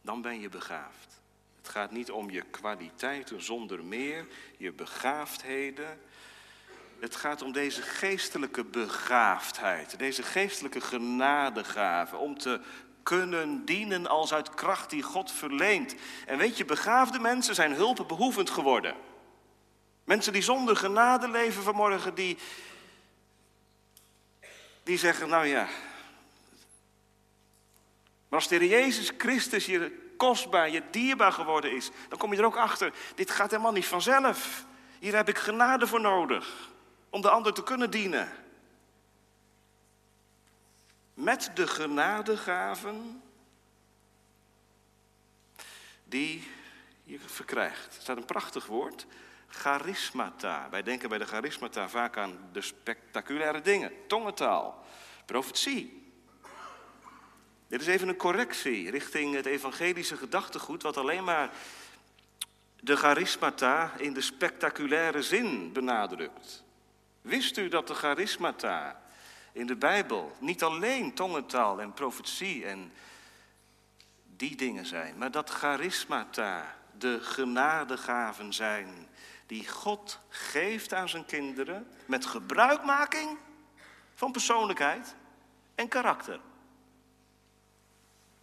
Dan 0.00 0.22
ben 0.22 0.40
je 0.40 0.48
begaafd. 0.48 1.21
Het 1.62 1.70
gaat 1.70 1.90
niet 1.90 2.10
om 2.10 2.30
je 2.30 2.42
kwaliteiten 2.42 3.42
zonder 3.42 3.84
meer, 3.84 4.26
je 4.56 4.72
begaafdheden. 4.72 6.00
Het 7.00 7.16
gaat 7.16 7.42
om 7.42 7.52
deze 7.52 7.82
geestelijke 7.82 8.64
begaafdheid, 8.64 9.98
deze 9.98 10.22
geestelijke 10.22 10.80
genadegave, 10.80 12.16
om 12.16 12.38
te 12.38 12.60
kunnen 13.02 13.64
dienen 13.64 14.06
als 14.06 14.32
uit 14.32 14.54
kracht 14.54 14.90
die 14.90 15.02
God 15.02 15.32
verleent. 15.32 15.94
En 16.26 16.38
weet 16.38 16.56
je, 16.56 16.64
begaafde 16.64 17.18
mensen 17.18 17.54
zijn 17.54 17.72
hulpbehoevend 17.72 18.50
geworden. 18.50 18.94
Mensen 20.04 20.32
die 20.32 20.42
zonder 20.42 20.76
genade 20.76 21.28
leven 21.28 21.62
vanmorgen, 21.62 22.14
die, 22.14 22.38
die 24.82 24.98
zeggen, 24.98 25.28
nou 25.28 25.46
ja. 25.46 25.68
Maar 28.28 28.38
als 28.38 28.48
de 28.48 28.68
Jezus 28.68 29.12
Christus 29.18 29.66
je 29.66 30.10
kostbaar, 30.28 30.70
je 30.70 30.82
dierbaar 30.90 31.32
geworden 31.32 31.72
is, 31.72 31.90
dan 32.08 32.18
kom 32.18 32.32
je 32.32 32.38
er 32.38 32.44
ook 32.44 32.56
achter, 32.56 32.92
dit 33.14 33.30
gaat 33.30 33.50
helemaal 33.50 33.72
niet 33.72 33.86
vanzelf. 33.86 34.64
Hier 34.98 35.14
heb 35.14 35.28
ik 35.28 35.38
genade 35.38 35.86
voor 35.86 36.00
nodig, 36.00 36.68
om 37.10 37.20
de 37.20 37.30
ander 37.30 37.54
te 37.54 37.62
kunnen 37.62 37.90
dienen 37.90 38.28
met 41.14 41.50
de 41.54 41.66
genadegaven 41.66 43.22
die 46.04 46.48
je 47.04 47.18
verkrijgt. 47.18 47.96
Er 47.96 48.02
staat 48.02 48.16
een 48.16 48.24
prachtig 48.24 48.66
woord, 48.66 49.06
charismata. 49.46 50.68
Wij 50.70 50.82
denken 50.82 51.08
bij 51.08 51.18
de 51.18 51.26
charismata 51.26 51.88
vaak 51.88 52.16
aan 52.16 52.48
de 52.52 52.60
spectaculaire 52.60 53.60
dingen. 53.60 53.92
Tongentaal, 54.06 54.84
profetie. 55.26 56.01
Dit 57.72 57.80
is 57.80 57.86
even 57.86 58.08
een 58.08 58.16
correctie 58.16 58.90
richting 58.90 59.34
het 59.34 59.46
evangelische 59.46 60.16
gedachtegoed, 60.16 60.82
wat 60.82 60.96
alleen 60.96 61.24
maar 61.24 61.50
de 62.80 62.96
charismata 62.96 63.92
in 63.96 64.12
de 64.12 64.20
spectaculaire 64.20 65.22
zin 65.22 65.72
benadrukt. 65.72 66.64
Wist 67.22 67.56
u 67.56 67.68
dat 67.68 67.86
de 67.86 67.94
charismata 67.94 69.02
in 69.52 69.66
de 69.66 69.76
Bijbel 69.76 70.36
niet 70.38 70.62
alleen 70.62 71.14
tongentaal 71.14 71.80
en 71.80 71.92
profetie 71.92 72.64
en 72.64 72.92
die 74.36 74.56
dingen 74.56 74.86
zijn, 74.86 75.18
maar 75.18 75.30
dat 75.30 75.50
charismata, 75.50 76.76
de 76.98 77.20
genadegaven 77.20 78.52
zijn 78.52 79.08
die 79.46 79.68
God 79.68 80.18
geeft 80.28 80.94
aan 80.94 81.08
zijn 81.08 81.24
kinderen 81.24 81.86
met 82.06 82.26
gebruikmaking 82.26 83.38
van 84.14 84.32
persoonlijkheid 84.32 85.14
en 85.74 85.88
karakter. 85.88 86.40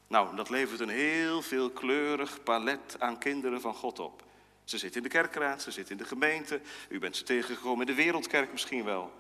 Nou, 0.10 0.36
dat 0.36 0.50
levert 0.50 0.80
een 0.80 0.90
heel 0.90 1.42
veelkleurig 1.42 2.44
palet 2.44 2.96
aan 3.00 3.18
kinderen 3.18 3.62
van 3.62 3.74
God 3.74 4.00
op. 4.00 4.24
Ze 4.64 4.78
zitten 4.78 5.02
in 5.02 5.08
de 5.08 5.14
kerkraad, 5.14 5.62
ze 5.62 5.72
zitten 5.72 5.98
in 5.98 6.02
de 6.02 6.08
gemeente, 6.08 6.62
u 6.90 7.00
bent 7.00 7.16
ze 7.16 7.24
tegengekomen 7.24 7.88
in 7.88 7.96
de 7.96 8.04
wereldkerk 8.04 8.52
misschien 8.52 8.84
wel. 8.84 9.14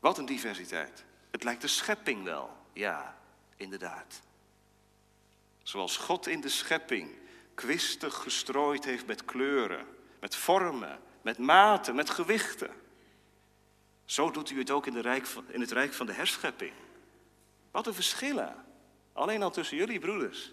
Wat 0.00 0.18
een 0.18 0.26
diversiteit. 0.26 1.04
Het 1.30 1.44
lijkt 1.44 1.60
de 1.60 1.68
schepping 1.68 2.24
wel. 2.24 2.56
Ja, 2.72 3.18
inderdaad. 3.56 4.20
Zoals 5.62 5.96
God 5.96 6.26
in 6.26 6.40
de 6.40 6.48
schepping 6.48 7.10
kwistig 7.54 8.14
gestrooid 8.14 8.84
heeft 8.84 9.06
met 9.06 9.24
kleuren, 9.24 9.86
met 10.20 10.34
vormen, 10.34 11.00
met 11.22 11.38
maten, 11.38 11.94
met 11.94 12.10
gewichten. 12.10 12.70
Zo 14.04 14.30
doet 14.30 14.50
u 14.50 14.58
het 14.58 14.70
ook 14.70 14.86
in, 14.86 14.92
de 14.92 15.00
rijk 15.00 15.26
van, 15.26 15.44
in 15.48 15.60
het 15.60 15.70
rijk 15.70 15.92
van 15.92 16.06
de 16.06 16.12
herschepping. 16.12 16.72
Wat 17.70 17.86
een 17.86 17.94
verschillen. 17.94 18.66
Alleen 19.18 19.42
al 19.42 19.50
tussen 19.50 19.76
jullie 19.76 19.98
broeders. 19.98 20.52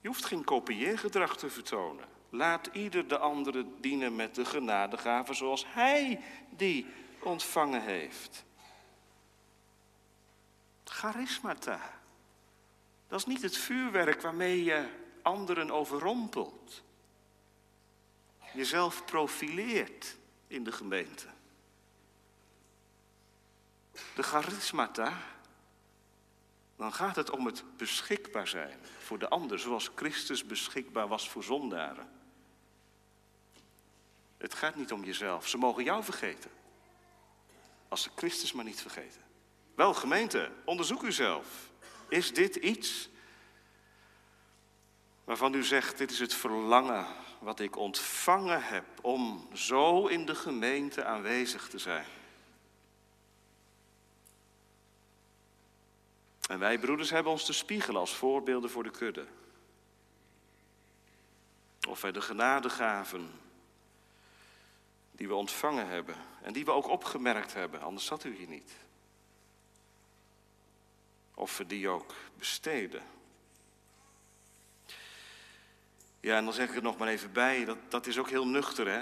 Je 0.00 0.08
hoeft 0.08 0.24
geen 0.24 0.44
kopieergedrag 0.44 1.36
te 1.36 1.50
vertonen. 1.50 2.04
Laat 2.30 2.68
ieder 2.72 3.08
de 3.08 3.18
andere 3.18 3.66
dienen 3.80 4.16
met 4.16 4.34
de 4.34 4.44
genadegave 4.44 5.34
zoals 5.34 5.64
hij 5.68 6.20
die 6.50 6.86
ontvangen 7.22 7.82
heeft. 7.82 8.44
Charismata. 10.84 12.00
Dat 13.08 13.18
is 13.18 13.26
niet 13.26 13.42
het 13.42 13.56
vuurwerk 13.56 14.20
waarmee 14.20 14.64
je 14.64 14.88
anderen 15.22 15.70
overrompelt. 15.70 16.82
Jezelf 18.52 19.04
profileert 19.04 20.16
in 20.46 20.64
de 20.64 20.72
gemeente. 20.72 21.26
De 24.14 24.22
charismata, 24.22 25.12
dan 26.76 26.92
gaat 26.92 27.16
het 27.16 27.30
om 27.30 27.46
het 27.46 27.64
beschikbaar 27.76 28.48
zijn 28.48 28.78
voor 28.98 29.18
de 29.18 29.28
ander, 29.28 29.58
zoals 29.58 29.90
Christus 29.94 30.44
beschikbaar 30.44 31.08
was 31.08 31.28
voor 31.28 31.44
zondaren. 31.44 32.08
Het 34.38 34.54
gaat 34.54 34.76
niet 34.76 34.92
om 34.92 35.04
jezelf. 35.04 35.48
Ze 35.48 35.56
mogen 35.56 35.84
jou 35.84 36.04
vergeten. 36.04 36.50
Als 37.88 38.02
ze 38.02 38.10
Christus 38.14 38.52
maar 38.52 38.64
niet 38.64 38.80
vergeten. 38.80 39.20
Wel, 39.74 39.94
gemeente, 39.94 40.50
onderzoek 40.64 41.02
uzelf. 41.02 41.70
Is 42.08 42.34
dit 42.34 42.56
iets 42.56 43.08
waarvan 45.24 45.54
u 45.54 45.64
zegt, 45.64 45.98
dit 45.98 46.10
is 46.10 46.18
het 46.18 46.34
verlangen 46.34 47.06
wat 47.38 47.60
ik 47.60 47.76
ontvangen 47.76 48.62
heb 48.62 48.84
om 49.02 49.48
zo 49.54 50.06
in 50.06 50.26
de 50.26 50.34
gemeente 50.34 51.04
aanwezig 51.04 51.68
te 51.68 51.78
zijn? 51.78 52.06
En 56.50 56.58
wij 56.58 56.78
broeders 56.78 57.10
hebben 57.10 57.32
ons 57.32 57.44
te 57.44 57.52
spiegelen 57.52 58.00
als 58.00 58.14
voorbeelden 58.14 58.70
voor 58.70 58.82
de 58.82 58.90
kudde. 58.90 59.26
Of 61.88 62.00
wij 62.00 62.12
de 62.12 62.20
genadegaven 62.20 63.30
die 65.12 65.28
we 65.28 65.34
ontvangen 65.34 65.88
hebben 65.88 66.16
en 66.42 66.52
die 66.52 66.64
we 66.64 66.70
ook 66.70 66.88
opgemerkt 66.88 67.52
hebben, 67.52 67.80
anders 67.80 68.06
zat 68.06 68.24
u 68.24 68.36
hier 68.36 68.48
niet. 68.48 68.72
Of 71.34 71.58
we 71.58 71.66
die 71.66 71.88
ook 71.88 72.14
besteden. 72.38 73.02
Ja, 76.20 76.36
en 76.36 76.44
dan 76.44 76.54
zeg 76.54 76.68
ik 76.68 76.76
er 76.76 76.82
nog 76.82 76.98
maar 76.98 77.08
even 77.08 77.32
bij, 77.32 77.64
dat, 77.64 77.78
dat 77.88 78.06
is 78.06 78.18
ook 78.18 78.30
heel 78.30 78.46
nuchter, 78.46 78.86
hè. 78.86 78.98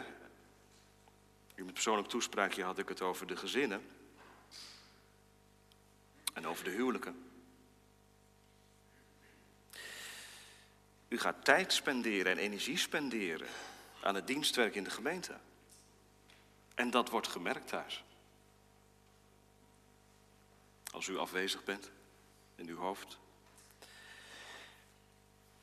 In 1.55 1.63
mijn 1.63 1.73
persoonlijk 1.73 2.09
toespraakje 2.09 2.65
had 2.65 2.79
ik 2.79 2.89
het 2.89 3.03
over 3.03 3.27
de 3.27 3.37
gezinnen. 3.37 3.83
En 6.33 6.47
over 6.47 6.65
de 6.65 6.71
huwelijken. 6.71 7.27
U 11.09 11.19
gaat 11.19 11.45
tijd 11.45 11.73
spenderen 11.73 12.33
en 12.33 12.39
energie 12.39 12.79
spenderen 12.79 13.49
aan 14.03 14.15
het 14.15 14.27
dienstwerk 14.27 14.75
in 14.75 14.85
de 14.85 14.91
gemeente. 14.91 15.37
En 16.75 16.91
dat 16.91 17.09
wordt 17.09 17.29
gemerkt 17.29 17.69
thuis. 17.69 18.05
Als 20.93 21.07
u 21.07 21.19
afwezig 21.19 21.65
bent 21.65 21.91
in 22.55 22.69
uw 22.69 22.77
hoofd. 22.77 23.19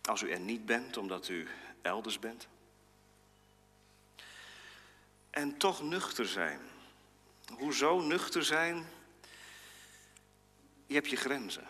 Als 0.02 0.22
u 0.22 0.32
er 0.32 0.40
niet 0.40 0.66
bent 0.66 0.98
omdat 0.98 1.28
u 1.28 1.48
elders 1.82 2.20
bent. 2.20 2.48
En 5.30 5.58
toch 5.58 5.82
nuchter 5.82 6.28
zijn. 6.28 6.60
Hoezo 7.58 8.00
nuchter 8.00 8.46
zijn? 8.46 8.86
Je 10.86 10.94
hebt 10.94 11.10
je 11.10 11.16
grenzen. 11.16 11.68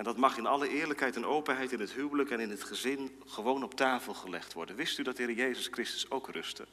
En 0.00 0.06
dat 0.06 0.16
mag 0.16 0.36
in 0.36 0.46
alle 0.46 0.68
eerlijkheid 0.68 1.16
en 1.16 1.26
openheid 1.26 1.72
in 1.72 1.80
het 1.80 1.92
huwelijk 1.92 2.30
en 2.30 2.40
in 2.40 2.50
het 2.50 2.64
gezin 2.64 3.22
gewoon 3.26 3.62
op 3.62 3.74
tafel 3.74 4.14
gelegd 4.14 4.52
worden. 4.52 4.76
Wist 4.76 4.98
u 4.98 5.02
dat 5.02 5.16
de 5.16 5.22
Heer 5.22 5.34
Jezus 5.34 5.66
Christus 5.70 6.10
ook 6.10 6.28
rustte? 6.28 6.66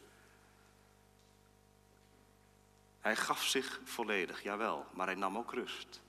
Hij 3.00 3.16
gaf 3.16 3.44
zich 3.44 3.82
volledig, 3.84 4.44
jawel, 4.44 4.86
maar 4.94 5.06
hij 5.06 5.16
nam 5.16 5.38
ook 5.38 5.54
rust. 5.54 6.02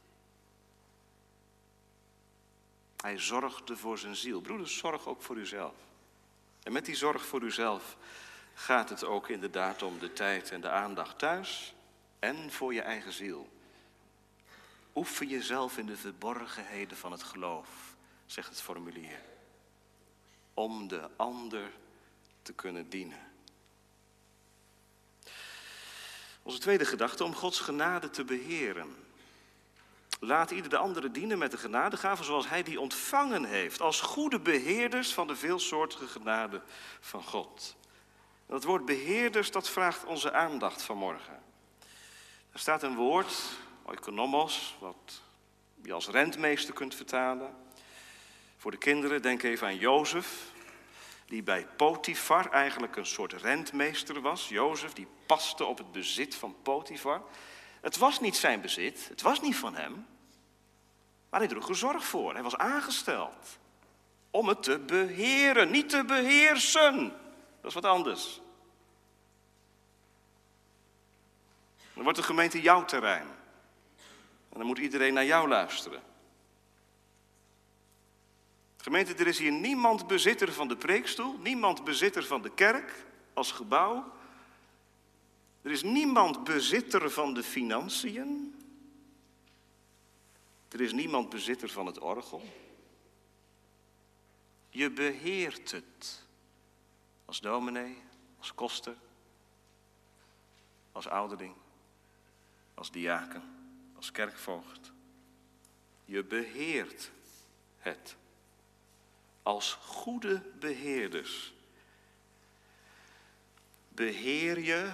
Hij 2.97 3.19
zorgde 3.19 3.77
voor 3.77 3.99
zijn 3.99 4.17
ziel. 4.17 4.41
Broeders, 4.41 4.77
zorg 4.77 5.07
ook 5.07 5.23
voor 5.23 5.37
uzelf. 5.37 5.75
En 6.63 6.73
met 6.73 6.85
die 6.85 6.97
zorg 6.97 7.27
voor 7.27 7.43
uzelf 7.43 7.97
gaat 8.55 8.89
het 8.89 9.05
ook 9.05 9.29
inderdaad 9.29 9.83
om 9.83 9.99
de 9.99 10.13
tijd 10.13 10.51
en 10.51 10.61
de 10.61 10.71
aandacht 10.71 11.19
thuis 11.19 11.75
en 12.19 12.51
voor 12.53 12.75
je 12.75 12.83
eigen 12.83 13.13
ziel. 13.13 13.49
Oefen 14.99 15.29
jezelf 15.29 15.79
in 15.79 15.87
de 15.87 15.97
verborgenheden 15.97 16.97
van 16.97 17.13
het 17.13 17.23
geloof, 17.23 17.69
zegt 18.27 18.49
het 18.49 18.61
formulier. 18.61 19.23
Om 20.55 20.89
de 20.89 21.09
ander 21.17 21.71
te 22.43 22.53
kunnen 22.53 22.89
dienen. 22.89 23.33
Onze 26.43 26.59
tweede 26.59 26.85
gedachte, 26.85 27.25
om 27.25 27.35
Gods 27.35 27.61
genade 27.61 28.11
te 28.11 28.25
beheren. 28.25 28.97
Laat 30.21 30.51
ieder 30.51 30.71
de 30.71 30.77
andere 30.77 31.11
dienen 31.11 31.39
met 31.39 31.51
de 31.51 31.59
genadegaven 31.59 32.25
zoals 32.25 32.49
hij 32.49 32.63
die 32.63 32.81
ontvangen 32.81 33.45
heeft. 33.45 33.81
Als 33.81 34.01
goede 34.01 34.41
beheerders 34.41 35.15
van 35.15 35.27
de 35.27 35.37
veelsoortige 35.37 36.07
genade 36.07 36.63
van 37.01 37.23
God. 37.23 37.77
Dat 38.47 38.65
woord 38.65 38.85
beheerders, 38.85 39.51
dat 39.51 39.69
vraagt 39.69 40.05
onze 40.05 40.33
aandacht 40.33 40.83
vanmorgen. 40.83 41.43
Er 42.53 42.59
staat 42.59 42.83
een 42.83 42.95
woord, 42.95 43.35
oikonomos, 43.89 44.77
wat 44.79 45.23
je 45.83 45.93
als 45.93 46.09
rentmeester 46.09 46.75
kunt 46.75 46.95
vertalen. 46.95 47.57
Voor 48.57 48.71
de 48.71 48.77
kinderen, 48.77 49.23
denk 49.23 49.43
even 49.43 49.67
aan 49.67 49.77
Jozef, 49.77 50.53
die 51.27 51.43
bij 51.43 51.67
Potifar 51.77 52.51
eigenlijk 52.51 52.97
een 52.97 53.07
soort 53.07 53.33
rentmeester 53.33 54.21
was. 54.21 54.49
Jozef, 54.49 54.93
die 54.93 55.07
paste 55.27 55.65
op 55.65 55.79
het 55.79 55.93
bezit 55.93 56.35
van 56.35 56.57
Potifar. 56.63 57.23
Het 57.81 57.97
was 57.97 58.21
niet 58.21 58.37
zijn 58.37 58.61
bezit, 58.61 59.09
het 59.09 59.23
was 59.23 59.41
niet 59.41 59.57
van 59.57 59.75
hem, 59.75 60.07
maar 61.29 61.41
hij 61.41 61.49
droeg 61.49 61.69
er 61.69 61.77
zorg 61.77 62.05
voor. 62.05 62.33
Hij 62.33 62.43
was 62.43 62.57
aangesteld 62.57 63.59
om 64.31 64.49
het 64.49 64.63
te 64.63 64.79
beheren, 64.79 65.71
niet 65.71 65.89
te 65.89 66.05
beheersen. 66.05 67.09
Dat 67.61 67.69
is 67.71 67.75
wat 67.75 67.85
anders. 67.85 68.41
Dan 71.95 72.03
wordt 72.03 72.19
de 72.19 72.25
gemeente 72.25 72.61
jouw 72.61 72.85
terrein. 72.85 73.38
Dan 74.59 74.67
moet 74.67 74.79
iedereen 74.79 75.15
naar 75.15 75.25
jou 75.25 75.49
luisteren. 75.49 76.03
Gemeente, 78.77 79.15
er 79.15 79.27
is 79.27 79.39
hier 79.39 79.53
niemand 79.53 80.07
bezitter 80.07 80.53
van 80.53 80.69
de 80.69 80.77
preekstoel, 80.77 81.39
niemand 81.39 81.85
bezitter 81.85 82.25
van 82.25 82.43
de 82.43 82.55
kerk 82.55 83.07
als 83.33 83.53
gebouw. 83.53 84.13
Er 85.63 85.71
is 85.71 85.83
niemand 85.83 86.45
bezitter 86.45 87.11
van 87.11 87.35
de 87.35 87.43
financiën. 87.43 88.55
Er 90.69 90.81
is 90.81 90.93
niemand 90.93 91.29
bezitter 91.29 91.69
van 91.69 91.87
het 91.87 91.99
orgel. 91.99 92.43
Je 94.71 94.91
beheert 94.91 95.71
het. 95.71 96.27
Als 97.25 97.41
dominee, 97.41 98.03
als 98.39 98.55
koster, 98.55 98.97
als 100.93 101.09
ouderling, 101.09 101.55
als 102.75 102.91
diaken, 102.91 103.58
als 103.99 104.13
kerkvoogd. 104.13 104.93
Je 106.05 106.25
beheert 106.25 107.11
het 107.79 108.17
als 109.43 109.73
goede 109.73 110.43
beheerders. 110.59 111.55
Beheer 113.89 114.59
je 114.61 114.93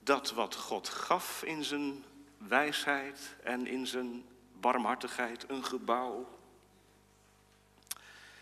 dat 0.00 0.30
wat 0.30 0.54
God 0.54 0.88
gaf 0.88 1.42
in 1.42 1.64
zijn 1.64 2.04
wijsheid 2.38 3.34
en 3.42 3.66
in 3.66 3.86
zijn 3.86 4.24
barmhartigheid, 4.60 5.48
een 5.48 5.64
gebouw, 5.64 6.38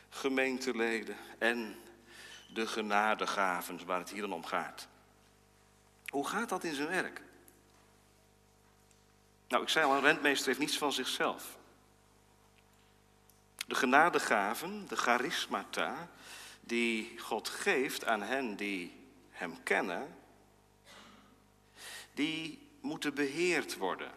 gemeenteleden 0.09 1.17
en 1.39 1.77
de 2.55 2.67
genadegaven 2.67 3.87
waar 3.87 3.99
het 3.99 4.11
hier 4.11 4.21
dan 4.21 4.33
om 4.33 4.45
gaat. 4.45 4.89
Hoe 6.07 6.27
gaat 6.29 6.49
dat 6.49 6.65
in 6.65 6.75
zijn 6.75 6.89
werk? 6.89 7.23
Nou, 9.53 9.65
ik 9.65 9.71
zei 9.71 9.87
al, 9.87 9.95
een 9.95 10.01
rentmeester 10.01 10.47
heeft 10.47 10.59
niets 10.59 10.79
van 10.79 10.93
zichzelf. 10.93 11.57
De 13.67 13.75
genadegaven, 13.75 14.89
de 14.89 14.97
charismata, 14.97 16.09
die 16.61 17.19
God 17.19 17.49
geeft 17.49 18.05
aan 18.05 18.23
hen 18.23 18.57
die 18.57 18.93
Hem 19.31 19.63
kennen, 19.63 20.17
die 22.15 22.69
moeten 22.81 23.15
beheerd 23.15 23.77
worden. 23.77 24.11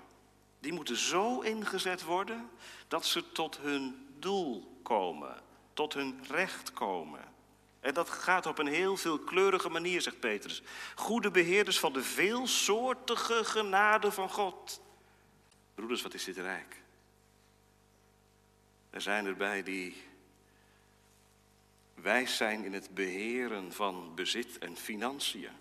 Die 0.60 0.74
moeten 0.74 0.98
zo 0.98 1.40
ingezet 1.40 2.04
worden 2.04 2.50
dat 2.88 3.06
ze 3.06 3.32
tot 3.32 3.58
hun 3.58 4.08
doel 4.20 4.80
komen, 4.84 5.42
tot 5.74 5.94
hun 5.94 6.20
recht 6.28 6.74
komen. 6.74 7.34
En 7.80 7.94
dat 7.94 8.10
gaat 8.10 8.46
op 8.46 8.58
een 8.58 8.68
heel 8.68 8.98
veelkleurige 8.98 9.70
manier, 9.70 10.02
zegt 10.02 10.20
Petrus. 10.20 10.62
Goede 10.96 11.32
beheerders 11.32 11.80
van 11.80 11.94
de 11.94 12.04
veelsoortige 12.04 13.44
genade 13.44 14.12
van 14.12 14.30
God. 14.30 14.84
Broeders, 15.76 16.02
wat 16.02 16.14
is 16.14 16.24
dit 16.24 16.38
rijk? 16.38 16.82
Er 18.90 19.02
zijn 19.02 19.26
erbij 19.26 19.64
die 19.64 20.04
wijs 21.94 22.38
zijn 22.38 22.64
in 22.64 22.74
het 22.74 22.94
beheren 22.94 23.74
van 23.74 24.16
bezit 24.16 24.58
en 24.58 24.78
financiën. 24.78 25.52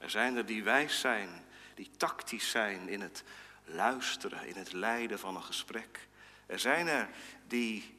Er 0.00 0.10
zijn 0.10 0.36
er 0.36 0.46
die 0.46 0.62
wijs 0.62 1.00
zijn, 1.00 1.44
die 1.74 1.90
tactisch 1.96 2.50
zijn 2.50 2.88
in 2.88 3.00
het 3.00 3.24
luisteren, 3.64 4.46
in 4.46 4.56
het 4.56 4.72
leiden 4.72 5.18
van 5.18 5.36
een 5.36 5.42
gesprek. 5.42 6.08
Er 6.46 6.58
zijn 6.58 6.86
er 6.86 7.08
die, 7.46 7.98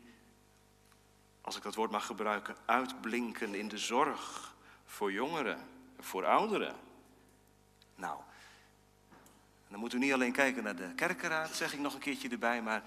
als 1.42 1.56
ik 1.56 1.64
dat 1.64 1.76
woord 1.76 1.92
mag 1.92 2.06
gebruiken, 2.06 2.56
uitblinken 2.66 3.56
in 3.56 3.68
de 3.68 3.78
zorg 3.78 4.56
voor 4.86 5.12
jongeren, 5.12 5.68
voor 6.00 6.26
ouderen. 6.26 6.76
Nou, 7.96 8.22
Dan 9.74 9.82
moet 9.82 9.94
u 9.94 9.98
niet 9.98 10.14
alleen 10.14 10.32
kijken 10.32 10.64
naar 10.64 10.76
de 10.76 10.94
kerkenraad, 10.96 11.56
zeg 11.56 11.74
ik 11.74 11.80
nog 11.80 11.94
een 11.94 12.00
keertje 12.00 12.30
erbij, 12.30 12.62
maar 12.62 12.84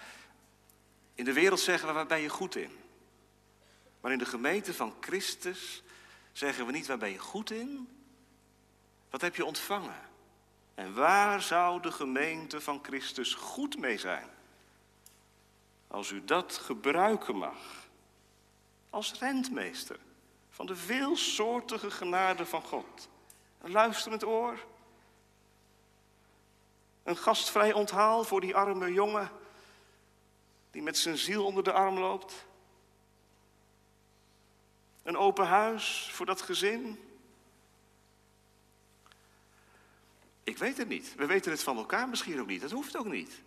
in 1.14 1.24
de 1.24 1.32
wereld 1.32 1.60
zeggen 1.60 1.88
we 1.88 1.94
waar 1.94 2.06
ben 2.06 2.20
je 2.20 2.28
goed 2.28 2.56
in. 2.56 2.70
Maar 4.00 4.12
in 4.12 4.18
de 4.18 4.26
gemeente 4.26 4.74
van 4.74 4.94
Christus 5.00 5.82
zeggen 6.32 6.66
we 6.66 6.72
niet 6.72 6.86
waar 6.86 6.98
ben 6.98 7.10
je 7.10 7.18
goed 7.18 7.50
in, 7.50 7.88
wat 9.10 9.20
heb 9.20 9.36
je 9.36 9.44
ontvangen? 9.44 10.00
En 10.74 10.94
waar 10.94 11.42
zou 11.42 11.82
de 11.82 11.92
gemeente 11.92 12.60
van 12.60 12.80
Christus 12.82 13.34
goed 13.34 13.78
mee 13.78 13.98
zijn? 13.98 14.28
Als 15.86 16.10
u 16.10 16.24
dat 16.24 16.56
gebruiken 16.56 17.36
mag 17.36 17.88
als 18.90 19.18
rentmeester 19.18 19.98
van 20.50 20.66
de 20.66 20.76
veelsoortige 20.76 21.90
genade 21.90 22.46
van 22.46 22.62
God. 22.62 23.08
Een 23.60 23.70
luisterend 23.70 24.24
oor, 24.24 24.66
een 27.06 27.16
gastvrij 27.16 27.72
onthaal 27.72 28.24
voor 28.24 28.40
die 28.40 28.56
arme 28.56 28.92
jongen 28.92 29.30
die 30.70 30.82
met 30.82 30.98
zijn 30.98 31.16
ziel 31.16 31.44
onder 31.44 31.64
de 31.64 31.72
arm 31.72 31.98
loopt. 31.98 32.46
Een 35.02 35.16
open 35.16 35.46
huis 35.46 36.10
voor 36.12 36.26
dat 36.26 36.42
gezin. 36.42 37.00
Ik 40.44 40.58
weet 40.58 40.76
het 40.76 40.88
niet. 40.88 41.14
We 41.14 41.26
weten 41.26 41.50
het 41.50 41.62
van 41.62 41.76
elkaar 41.76 42.08
misschien 42.08 42.40
ook 42.40 42.46
niet. 42.46 42.60
Dat 42.60 42.70
hoeft 42.70 42.96
ook 42.96 43.06
niet. 43.06 43.42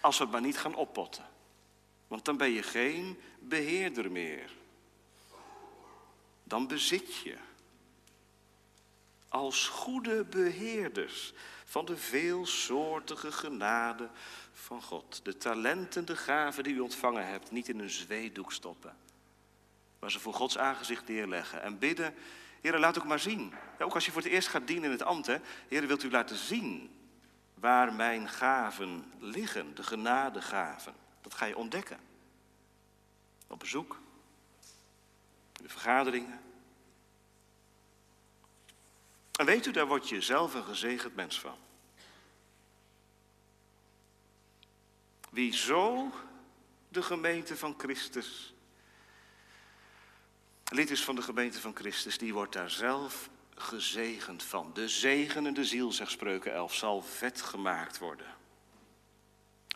Als 0.00 0.18
we 0.18 0.22
het 0.22 0.32
maar 0.32 0.42
niet 0.42 0.58
gaan 0.58 0.74
oppotten. 0.74 1.24
Want 2.08 2.24
dan 2.24 2.36
ben 2.36 2.50
je 2.50 2.62
geen 2.62 3.20
beheerder 3.38 4.10
meer. 4.10 4.52
Dan 6.44 6.66
bezit 6.66 7.16
je. 7.16 7.38
Als 9.34 9.68
goede 9.68 10.24
beheerders 10.24 11.32
van 11.64 11.84
de 11.84 11.96
veelsoortige 11.96 13.32
genade 13.32 14.08
van 14.52 14.82
God. 14.82 15.20
De 15.22 15.36
talenten, 15.36 16.04
de 16.04 16.16
gaven 16.16 16.64
die 16.64 16.74
u 16.74 16.80
ontvangen 16.80 17.26
hebt, 17.26 17.50
niet 17.50 17.68
in 17.68 17.78
een 17.78 17.90
zweedoek 17.90 18.52
stoppen. 18.52 18.96
Maar 19.98 20.10
ze 20.10 20.20
voor 20.20 20.34
Gods 20.34 20.58
aangezicht 20.58 21.08
neerleggen 21.08 21.62
en 21.62 21.78
bidden. 21.78 22.14
Heer, 22.60 22.78
laat 22.78 22.98
ook 22.98 23.04
maar 23.04 23.18
zien. 23.18 23.52
Ja, 23.78 23.84
ook 23.84 23.94
als 23.94 24.04
je 24.04 24.12
voor 24.12 24.22
het 24.22 24.30
eerst 24.30 24.48
gaat 24.48 24.66
dienen 24.66 24.84
in 24.84 24.90
het 24.90 25.02
ambt, 25.02 25.26
hè. 25.26 25.38
Wilt 25.68 26.02
u 26.02 26.10
laten 26.10 26.36
zien 26.36 26.90
waar 27.54 27.92
mijn 27.92 28.28
gaven 28.28 29.12
liggen, 29.18 29.74
de 29.74 29.82
genadegaven. 29.82 30.94
Dat 31.20 31.34
ga 31.34 31.44
je 31.44 31.56
ontdekken. 31.56 31.98
Op 33.46 33.58
bezoek, 33.58 33.98
in 35.56 35.62
de 35.62 35.68
vergaderingen. 35.68 36.40
En 39.38 39.46
weet 39.46 39.66
u, 39.66 39.70
daar 39.70 39.86
word 39.86 40.08
je 40.08 40.20
zelf 40.20 40.54
een 40.54 40.64
gezegend 40.64 41.14
mens 41.14 41.40
van. 41.40 41.56
Wie 45.30 45.52
zo 45.52 46.12
de 46.88 47.02
gemeente 47.02 47.56
van 47.56 47.74
Christus, 47.78 48.54
lid 50.64 50.90
is 50.90 51.04
van 51.04 51.14
de 51.14 51.22
gemeente 51.22 51.60
van 51.60 51.76
Christus, 51.76 52.18
die 52.18 52.34
wordt 52.34 52.52
daar 52.52 52.70
zelf 52.70 53.30
gezegend 53.54 54.42
van. 54.42 54.70
De 54.74 54.88
zegenende 54.88 55.64
ziel, 55.64 55.92
zegt 55.92 56.10
Spreuken 56.10 56.52
11, 56.52 56.74
zal 56.74 57.02
vet 57.02 57.42
gemaakt 57.42 57.98
worden. 57.98 58.34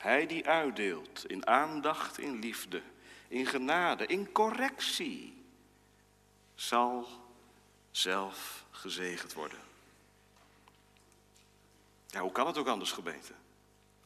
Hij 0.01 0.27
die 0.27 0.49
uitdeelt 0.49 1.25
in 1.27 1.47
aandacht, 1.47 2.19
in 2.19 2.39
liefde, 2.39 2.83
in 3.29 3.47
genade, 3.47 4.07
in 4.07 4.33
correctie, 4.33 5.45
zal 6.55 7.09
zelf 7.99 8.65
gezegend 8.71 9.33
worden. 9.33 9.59
Ja, 12.07 12.21
hoe 12.21 12.33
kan 12.33 12.47
het 12.47 12.59
ook 12.59 12.67
anders, 12.67 12.93
gemeente? 12.93 13.33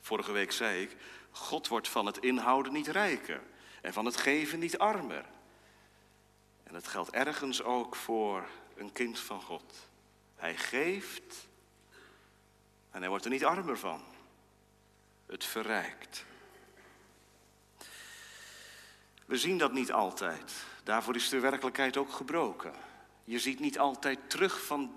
Vorige 0.01 0.33
week 0.33 0.53
zei 0.53 0.83
ik, 0.83 0.97
God 1.31 1.69
wordt 1.69 1.89
van 1.89 2.07
het 2.07 2.19
inhouden 2.19 2.73
niet 2.73 2.89
rijker 2.89 3.43
en 3.83 3.93
van 3.93 4.05
het 4.05 4.17
geven 4.17 4.59
niet 4.59 4.79
armer. 4.79 5.25
En 6.63 6.73
dat 6.73 6.89
geldt 6.89 7.11
ergens 7.11 7.63
ook 7.63 7.97
voor 7.97 8.49
een 8.77 8.93
kind 8.93 9.19
van 9.19 9.43
God. 9.43 9.75
Hij 10.37 10.57
geeft 10.57 11.49
en 12.91 13.01
hij 13.01 13.09
wordt 13.09 13.25
er 13.25 13.31
niet 13.31 13.45
armer 13.45 13.79
van. 13.79 14.05
Het 15.27 15.45
verrijkt. 15.45 16.25
We 19.27 19.37
zien 19.37 19.59
dat 19.59 19.73
niet 19.73 19.93
altijd. 19.93 20.53
Daarvoor 20.85 21.15
is 21.15 21.29
de 21.29 21.41
werkelijkheid 21.41 21.97
ook 21.97 22.13
gebroken. 22.13 22.91
Je 23.25 23.39
ziet 23.39 23.61
niet 23.61 23.79
altijd 23.79 24.31
terug 24.31 24.65
van 24.65 24.95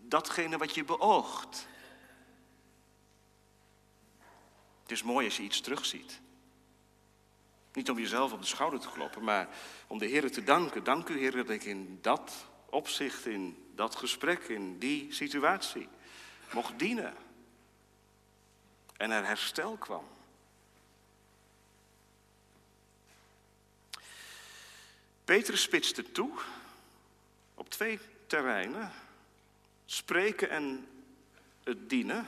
datgene 0.00 0.58
wat 0.58 0.74
je 0.74 0.84
beoogt. 0.84 1.66
Het 4.82 4.90
is 4.90 5.02
mooi 5.02 5.26
als 5.26 5.36
je 5.36 5.42
iets 5.42 5.60
terugziet. 5.60 6.20
Niet 7.72 7.90
om 7.90 7.98
jezelf 7.98 8.32
op 8.32 8.40
de 8.40 8.46
schouder 8.46 8.80
te 8.80 8.90
kloppen, 8.90 9.24
maar 9.24 9.48
om 9.86 9.98
de 9.98 10.06
Heer 10.06 10.30
te 10.30 10.44
danken. 10.44 10.84
Dank 10.84 11.08
u, 11.08 11.18
Heer, 11.18 11.32
dat 11.32 11.50
ik 11.50 11.64
in 11.64 11.98
dat 12.02 12.46
opzicht, 12.70 13.26
in 13.26 13.70
dat 13.74 13.96
gesprek, 13.96 14.42
in 14.42 14.78
die 14.78 15.12
situatie 15.12 15.88
mocht 16.52 16.78
dienen. 16.78 17.14
En 18.96 19.10
er 19.10 19.26
herstel 19.26 19.76
kwam. 19.76 20.04
Petrus 25.24 25.62
spitste 25.62 26.12
toe 26.12 26.30
op 27.62 27.70
twee 27.70 27.98
terreinen. 28.26 28.92
Spreken 29.86 30.50
en 30.50 30.88
het 31.64 31.90
dienen. 31.90 32.26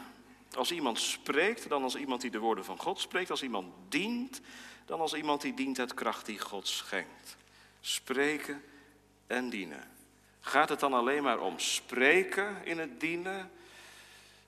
Als 0.53 0.73
iemand 0.73 1.01
spreekt, 1.01 1.69
dan 1.69 1.83
als 1.83 1.97
iemand 1.97 2.21
die 2.21 2.31
de 2.31 2.39
woorden 2.39 2.65
van 2.65 2.79
God 2.79 3.01
spreekt. 3.01 3.31
Als 3.31 3.43
iemand 3.43 3.75
dient, 3.89 4.41
dan 4.85 5.01
als 5.01 5.15
iemand 5.15 5.41
die 5.41 5.55
dient 5.55 5.79
uit 5.79 5.95
kracht 5.95 6.27
die 6.27 6.39
God 6.39 6.69
schenkt. 6.69 7.37
Spreken 7.81 8.63
en 9.27 9.51
dienen. 9.51 9.91
Gaat 10.41 10.69
het 10.69 10.81
dan 10.81 10.93
alleen 10.93 11.23
maar 11.23 11.41
om 11.41 11.59
spreken 11.59 12.65
in 12.65 12.79
het 12.79 13.01
dienen? 13.01 13.51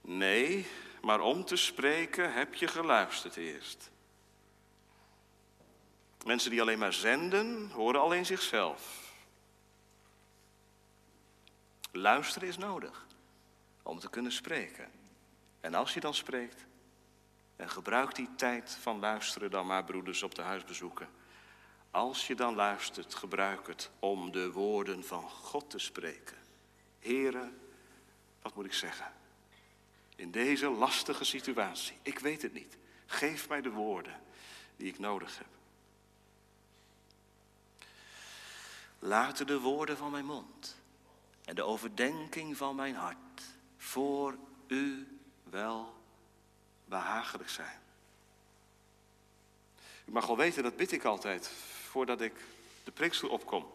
Nee, 0.01 0.67
maar 1.03 1.21
om 1.21 1.45
te 1.45 1.57
spreken 1.57 2.33
heb 2.33 2.55
je 2.55 2.67
geluisterd 2.67 3.37
eerst. 3.37 3.91
Mensen 6.25 6.51
die 6.51 6.61
alleen 6.61 6.79
maar 6.79 6.93
zenden, 6.93 7.71
horen 7.71 8.01
alleen 8.01 8.27
zichzelf. 8.27 9.06
Luisteren 11.97 12.49
is 12.49 12.57
nodig 12.57 13.07
om 13.83 13.99
te 13.99 14.11
kunnen 14.11 14.33
spreken. 14.33 14.91
En 15.61 15.75
als 15.75 15.95
je 15.95 16.01
dan 16.01 16.15
spreekt, 16.15 16.65
en 17.57 17.71
gebruik 17.71 18.15
die 18.15 18.29
tijd 18.37 18.71
van 18.81 18.99
luisteren 18.99 19.51
dan 19.51 19.67
maar, 19.67 19.85
broeders, 19.85 20.23
op 20.23 20.35
de 20.35 20.43
huisbezoeken. 20.43 21.09
Als 21.91 22.27
je 22.27 22.35
dan 22.35 22.55
luistert, 22.55 23.15
gebruik 23.15 23.67
het 23.67 23.91
om 23.99 24.33
de 24.33 24.53
woorden 24.53 25.05
van 25.05 25.31
God 25.31 25.71
te 25.71 25.79
spreken. 25.79 26.37
Heren, 26.99 27.61
wat 28.43 28.55
moet 28.55 28.65
ik 28.65 28.73
zeggen? 28.73 29.13
In 30.17 30.31
deze 30.31 30.69
lastige 30.69 31.25
situatie, 31.25 31.97
ik 32.03 32.19
weet 32.19 32.43
het 32.43 32.53
niet. 32.53 32.77
Geef 33.07 33.49
mij 33.49 33.61
de 33.61 33.71
woorden 33.71 34.21
die 34.77 34.89
ik 34.89 34.99
nodig 34.99 35.39
heb. 35.39 35.47
Laten 38.99 39.47
de 39.47 39.61
woorden 39.61 39.97
van 39.97 40.11
mijn 40.11 40.25
mond 40.25 40.77
en 41.47 41.55
de 41.55 41.63
overdenking 41.63 42.57
van 42.57 42.77
mijn 42.77 42.95
hart 42.95 43.43
voor 43.77 44.37
u 44.67 45.07
wel 45.43 45.95
behagelijk 46.85 47.49
zijn. 47.49 47.81
U 50.05 50.13
mag 50.13 50.27
wel 50.27 50.37
weten, 50.37 50.63
dat 50.63 50.77
bid 50.77 50.93
ik 50.93 51.05
altijd 51.05 51.49
voordat 51.89 52.21
ik 52.21 52.45
de 52.85 52.91
preekstoel 52.91 53.31
opkom. 53.31 53.67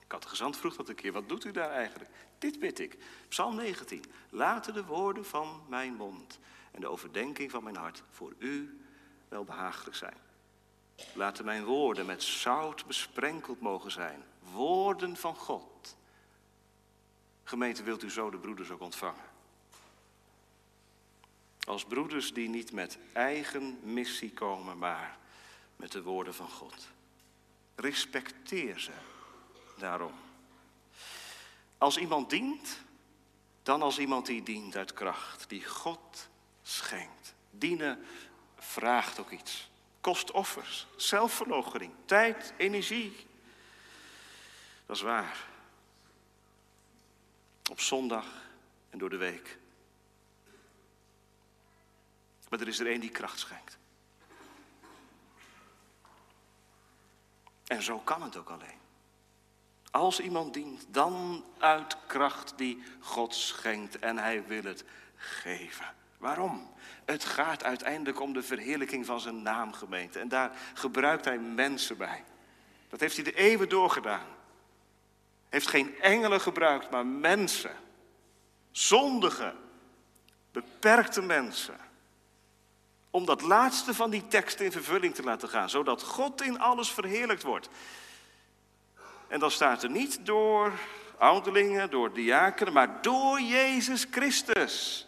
Ik 0.00 0.12
had 0.12 0.22
de 0.22 0.28
gezant 0.28 0.56
vroeg 0.56 0.76
dat 0.76 0.88
een 0.88 0.94
keer, 0.94 1.12
wat 1.12 1.28
doet 1.28 1.44
u 1.44 1.50
daar 1.50 1.70
eigenlijk? 1.70 2.10
Dit 2.38 2.58
bid 2.58 2.78
ik. 2.78 2.98
Psalm 3.28 3.56
19. 3.56 4.04
Laten 4.30 4.74
de 4.74 4.84
woorden 4.84 5.24
van 5.24 5.62
mijn 5.68 5.94
mond 5.94 6.38
en 6.70 6.80
de 6.80 6.88
overdenking 6.88 7.50
van 7.50 7.62
mijn 7.64 7.76
hart 7.76 8.02
voor 8.10 8.34
u 8.38 8.80
wel 9.28 9.44
behagelijk 9.44 9.96
zijn. 9.96 10.16
Laten 11.14 11.44
mijn 11.44 11.64
woorden 11.64 12.06
met 12.06 12.22
zout 12.22 12.86
besprenkeld 12.86 13.60
mogen 13.60 13.90
zijn. 13.90 14.22
Woorden 14.52 15.16
van 15.16 15.36
God. 15.36 15.71
Gemeente, 17.52 17.82
wilt 17.82 18.02
u 18.02 18.10
zo 18.10 18.30
de 18.30 18.38
broeders 18.38 18.70
ook 18.70 18.80
ontvangen? 18.80 19.24
Als 21.64 21.84
broeders 21.84 22.32
die 22.32 22.48
niet 22.48 22.72
met 22.72 22.98
eigen 23.12 23.78
missie 23.82 24.32
komen, 24.32 24.78
maar 24.78 25.18
met 25.76 25.92
de 25.92 26.02
woorden 26.02 26.34
van 26.34 26.48
God. 26.48 26.88
Respecteer 27.74 28.80
ze 28.80 28.90
daarom. 29.78 30.12
Als 31.78 31.96
iemand 31.96 32.30
dient, 32.30 32.80
dan 33.62 33.82
als 33.82 33.98
iemand 33.98 34.26
die 34.26 34.42
dient 34.42 34.76
uit 34.76 34.92
kracht, 34.92 35.48
die 35.48 35.64
God 35.64 36.28
schenkt. 36.62 37.34
Dienen 37.50 38.04
vraagt 38.56 39.20
ook 39.20 39.30
iets. 39.30 39.70
Kost 40.00 40.30
offers, 40.30 40.86
zelfverloochening, 40.96 41.92
tijd, 42.04 42.52
energie. 42.56 43.26
Dat 44.86 44.96
is 44.96 45.02
waar. 45.02 45.50
Op 47.70 47.80
zondag 47.80 48.26
en 48.90 48.98
door 48.98 49.10
de 49.10 49.16
week. 49.16 49.58
Maar 52.48 52.60
er 52.60 52.68
is 52.68 52.78
er 52.78 52.86
één 52.86 53.00
die 53.00 53.10
kracht 53.10 53.38
schenkt. 53.38 53.78
En 57.66 57.82
zo 57.82 57.98
kan 57.98 58.22
het 58.22 58.36
ook 58.36 58.50
alleen. 58.50 58.80
Als 59.90 60.20
iemand 60.20 60.54
dient, 60.54 60.86
dan 60.88 61.44
uit 61.58 61.96
kracht 62.06 62.52
die 62.56 62.82
God 63.00 63.34
schenkt 63.34 63.98
en 63.98 64.18
hij 64.18 64.46
wil 64.46 64.64
het 64.64 64.84
geven. 65.16 65.94
Waarom? 66.18 66.70
Het 67.04 67.24
gaat 67.24 67.64
uiteindelijk 67.64 68.20
om 68.20 68.32
de 68.32 68.42
verheerlijking 68.42 69.06
van 69.06 69.20
zijn 69.20 69.42
naamgemeente. 69.42 70.18
En 70.18 70.28
daar 70.28 70.56
gebruikt 70.74 71.24
hij 71.24 71.38
mensen 71.38 71.96
bij. 71.96 72.24
Dat 72.88 73.00
heeft 73.00 73.14
hij 73.14 73.24
de 73.24 73.34
eeuwen 73.34 73.68
doorgedaan. 73.68 74.26
Heeft 75.52 75.68
geen 75.68 76.00
engelen 76.00 76.40
gebruikt, 76.40 76.90
maar 76.90 77.06
mensen. 77.06 77.76
Zondige, 78.70 79.54
beperkte 80.52 81.22
mensen. 81.22 81.76
Om 83.10 83.24
dat 83.24 83.40
laatste 83.40 83.94
van 83.94 84.10
die 84.10 84.28
tekst 84.28 84.60
in 84.60 84.72
vervulling 84.72 85.14
te 85.14 85.22
laten 85.22 85.48
gaan, 85.48 85.70
zodat 85.70 86.02
God 86.02 86.42
in 86.42 86.60
alles 86.60 86.90
verheerlijkt 86.90 87.42
wordt. 87.42 87.68
En 89.28 89.40
dan 89.40 89.50
staat 89.50 89.82
er 89.82 89.90
niet 89.90 90.26
door 90.26 90.72
ouderlingen, 91.18 91.90
door 91.90 92.12
diakenen, 92.12 92.72
maar 92.72 93.02
door 93.02 93.40
Jezus 93.40 94.06
Christus. 94.10 95.06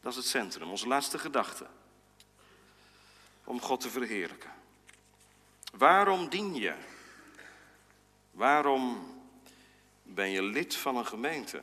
Dat 0.00 0.12
is 0.12 0.18
het 0.18 0.26
centrum, 0.26 0.70
onze 0.70 0.88
laatste 0.88 1.18
gedachte. 1.18 1.66
Om 3.44 3.60
God 3.60 3.80
te 3.80 3.90
verheerlijken. 3.90 4.52
Waarom 5.72 6.28
dien 6.28 6.54
je? 6.54 6.87
Waarom 8.38 9.06
ben 10.02 10.28
je 10.28 10.42
lid 10.42 10.76
van 10.76 10.96
een 10.96 11.06
gemeente? 11.06 11.62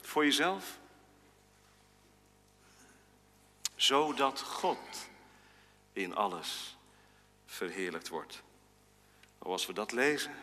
Voor 0.00 0.24
jezelf? 0.24 0.78
Zodat 3.74 4.40
God 4.40 5.08
in 5.92 6.14
alles 6.14 6.76
verheerlijkt 7.46 8.08
wordt. 8.08 8.42
Nou, 9.38 9.52
als 9.52 9.66
we 9.66 9.72
dat 9.72 9.92
lezen, 9.92 10.34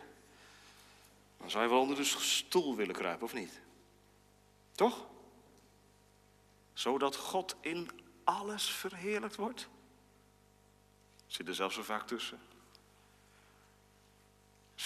dan 1.36 1.50
zou 1.50 1.64
je 1.64 1.70
wel 1.70 1.80
onder 1.80 1.96
de 1.96 2.04
stoel 2.04 2.76
willen 2.76 2.94
kruipen, 2.94 3.24
of 3.24 3.32
niet? 3.32 3.60
Toch? 4.72 5.06
Zodat 6.72 7.16
God 7.16 7.56
in 7.60 7.90
alles 8.24 8.70
verheerlijkt 8.70 9.36
wordt. 9.36 9.68
Zit 11.26 11.48
er 11.48 11.54
zelfs 11.54 11.74
zo 11.74 11.82
vaak 11.82 12.06
tussen. 12.06 12.40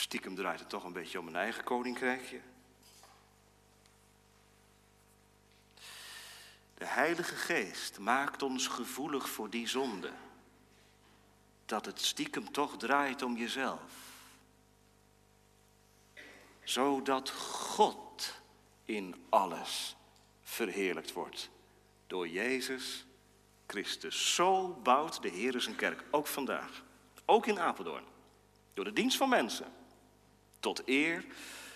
Stiekem 0.07 0.35
draait 0.35 0.61
het 0.61 0.69
toch 0.69 0.85
een 0.85 0.93
beetje 0.93 1.19
om 1.19 1.27
een 1.27 1.37
eigen 1.37 1.65
koninkrijkje. 1.65 2.41
De 6.75 6.85
Heilige 6.85 7.35
Geest 7.35 7.99
maakt 7.99 8.43
ons 8.43 8.67
gevoelig 8.67 9.29
voor 9.29 9.51
die 9.51 9.69
zonde. 9.69 10.13
Dat 11.65 11.87
het 11.87 12.01
stiekem 12.01 12.53
toch 12.53 12.77
draait 12.77 13.23
om 13.23 13.37
jezelf. 13.37 13.93
Zodat 16.63 17.31
God 17.31 18.41
in 18.85 19.27
alles 19.29 19.97
verheerlijkt 20.43 21.13
wordt. 21.13 21.51
Door 22.07 22.29
Jezus 22.29 23.07
Christus. 23.67 24.35
Zo 24.35 24.69
bouwt 24.69 25.23
de 25.23 25.29
Heer 25.29 25.61
zijn 25.61 25.77
kerk, 25.77 26.05
ook 26.11 26.27
vandaag. 26.27 26.85
Ook 27.25 27.47
in 27.47 27.61
Apeldoorn. 27.61 28.05
Door 28.75 28.85
de 28.85 28.93
dienst 28.93 29.17
van 29.17 29.29
mensen. 29.29 29.76
Tot 30.61 30.83
eer 30.85 31.25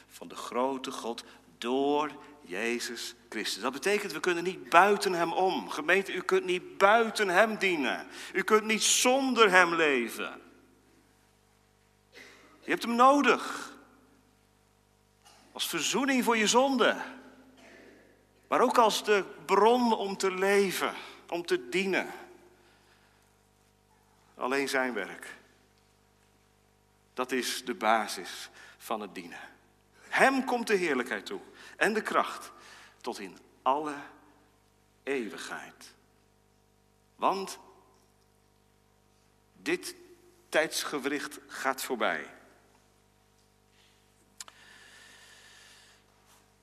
van 0.08 0.28
de 0.28 0.36
grote 0.36 0.90
God 0.90 1.24
door 1.58 2.10
Jezus 2.42 3.14
Christus. 3.28 3.62
Dat 3.62 3.72
betekent, 3.72 4.12
we 4.12 4.20
kunnen 4.20 4.44
niet 4.44 4.68
buiten 4.68 5.12
Hem 5.12 5.32
om. 5.32 5.70
Gemeente, 5.70 6.12
u 6.12 6.20
kunt 6.20 6.44
niet 6.44 6.78
buiten 6.78 7.28
Hem 7.28 7.56
dienen. 7.56 8.06
U 8.32 8.42
kunt 8.42 8.64
niet 8.64 8.82
zonder 8.82 9.50
Hem 9.50 9.74
leven. 9.74 10.40
Je 12.60 12.70
hebt 12.70 12.82
Hem 12.82 12.94
nodig. 12.94 13.72
Als 15.52 15.68
verzoening 15.68 16.24
voor 16.24 16.36
je 16.36 16.46
zonde. 16.46 16.96
Maar 18.48 18.60
ook 18.60 18.78
als 18.78 19.04
de 19.04 19.24
bron 19.44 19.96
om 19.96 20.16
te 20.16 20.30
leven, 20.34 20.94
om 21.28 21.46
te 21.46 21.68
dienen. 21.68 22.10
Alleen 24.36 24.68
zijn 24.68 24.94
werk. 24.94 25.36
Dat 27.14 27.32
is 27.32 27.64
de 27.64 27.74
basis 27.74 28.50
van 28.80 29.00
het 29.00 29.14
dienen. 29.14 29.40
Hem 30.08 30.44
komt 30.44 30.66
de 30.66 30.74
heerlijkheid 30.74 31.26
toe 31.26 31.40
en 31.76 31.92
de 31.92 32.02
kracht 32.02 32.52
tot 33.00 33.18
in 33.18 33.38
alle 33.62 33.94
eeuwigheid. 35.02 35.92
Want 37.16 37.58
dit 39.52 39.94
tijdsgewricht 40.48 41.38
gaat 41.46 41.82
voorbij. 41.82 42.34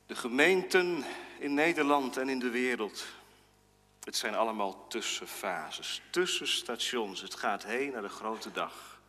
De 0.06 0.15
gemeenten 0.15 1.03
in 1.39 1.53
Nederland 1.53 2.17
en 2.17 2.30
in 2.30 2.39
de 2.39 2.49
wereld, 2.49 3.06
het 4.03 4.15
zijn 4.15 4.36
allemaal 4.36 4.88
tussenfases, 4.88 6.01
tussenstations. 6.10 7.21
Het 7.21 7.36
gaat 7.36 7.63
heen 7.63 7.91
naar 7.91 8.01
de 8.01 8.10
grote 8.10 8.51
dag, 8.51 9.01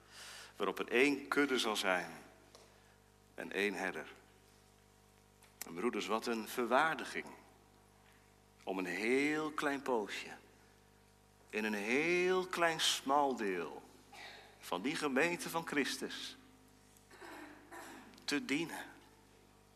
waarop 0.57 0.79
er 0.79 0.89
één 0.89 1.29
kudde 1.29 1.59
zal 1.59 1.77
zijn 1.77 2.27
en 3.39 3.53
één 3.53 3.75
herder. 3.75 4.07
En 5.67 5.75
broeders, 5.75 6.07
wat 6.07 6.27
een 6.27 6.49
verwaardiging 6.49 7.27
om 8.63 8.79
een 8.79 8.87
heel 8.87 9.51
klein 9.51 9.83
poosje, 9.83 10.31
in 11.51 11.65
een 11.65 11.75
heel 11.75 12.47
klein 12.47 12.81
smal 12.81 13.37
deel 13.37 13.83
van 14.59 14.83
die 14.83 14.97
gemeente 14.97 15.49
van 15.49 15.67
Christus, 15.67 16.37
te 18.25 18.45
dienen, 18.45 18.85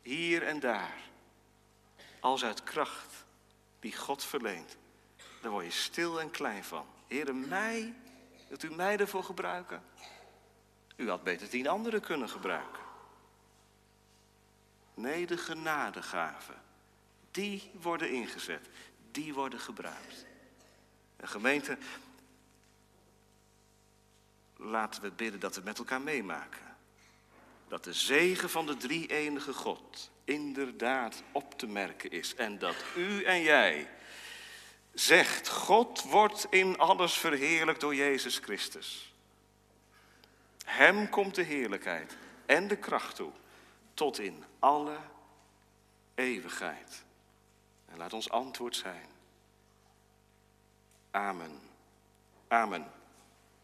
hier 0.03 0.43
en 0.43 0.61
daar, 0.61 0.97
als 2.21 2.45
uit 2.45 2.63
kracht 2.63 3.25
die 3.81 3.97
God 3.97 4.25
verleent. 4.25 4.77
Daar 5.41 5.51
word 5.51 5.65
je 5.65 5.71
stil 5.71 6.21
en 6.21 6.31
klein 6.31 6.65
van. 6.65 6.87
Heere, 7.07 7.33
mij, 7.33 7.95
wilt 8.49 8.63
u 8.63 8.75
mij 8.75 8.97
ervoor 8.99 9.25
gebruiken? 9.25 9.83
U 10.97 11.09
had 11.09 11.23
beter 11.23 11.49
tien 11.49 11.69
anderen 11.69 12.01
kunnen 12.01 12.29
gebruiken. 12.29 12.82
Nee, 14.95 15.27
de 15.27 15.37
genadegaven, 15.37 16.63
die 17.31 17.71
worden 17.81 18.11
ingezet, 18.11 18.69
die 19.11 19.35
worden 19.35 19.61
gebruikt. 19.61 20.27
En 21.17 21.29
gemeente, 21.29 21.79
laten 24.57 25.03
we 25.03 25.11
bidden 25.11 25.41
dat 25.41 25.55
we 25.55 25.63
met 25.65 25.79
elkaar 25.79 26.01
meemaken. 26.01 26.77
Dat 27.69 27.85
de 27.85 27.93
zegen 27.93 28.51
van 28.51 28.67
de 28.67 28.77
drie-enige 28.77 29.53
God 29.53 30.11
inderdaad 30.25 31.23
op 31.33 31.59
te 31.59 31.67
merken 31.67 32.11
is. 32.11 32.35
En 32.35 32.59
dat 32.59 32.77
u 32.97 33.23
en 33.23 33.43
jij 33.43 33.89
zegt, 34.95 35.49
God 35.49 36.03
wordt 36.03 36.47
in 36.51 36.79
alles 36.79 37.13
verheerlijkt 37.13 37.81
door 37.81 37.95
Jezus 37.95 38.39
Christus. 38.39 39.15
Hem 40.65 41.09
komt 41.09 41.35
de 41.35 41.43
heerlijkheid 41.43 42.17
en 42.47 42.69
de 42.69 42.77
kracht 42.77 43.17
toe 43.17 43.33
tot 44.03 44.19
in 44.19 44.45
alle 44.59 44.97
eeuwigheid. 46.15 47.05
En 47.87 47.97
laat 47.97 48.13
ons 48.13 48.31
antwoord 48.31 48.77
zijn. 48.77 49.07
Amen. 51.11 51.61
Amen. 52.49 52.87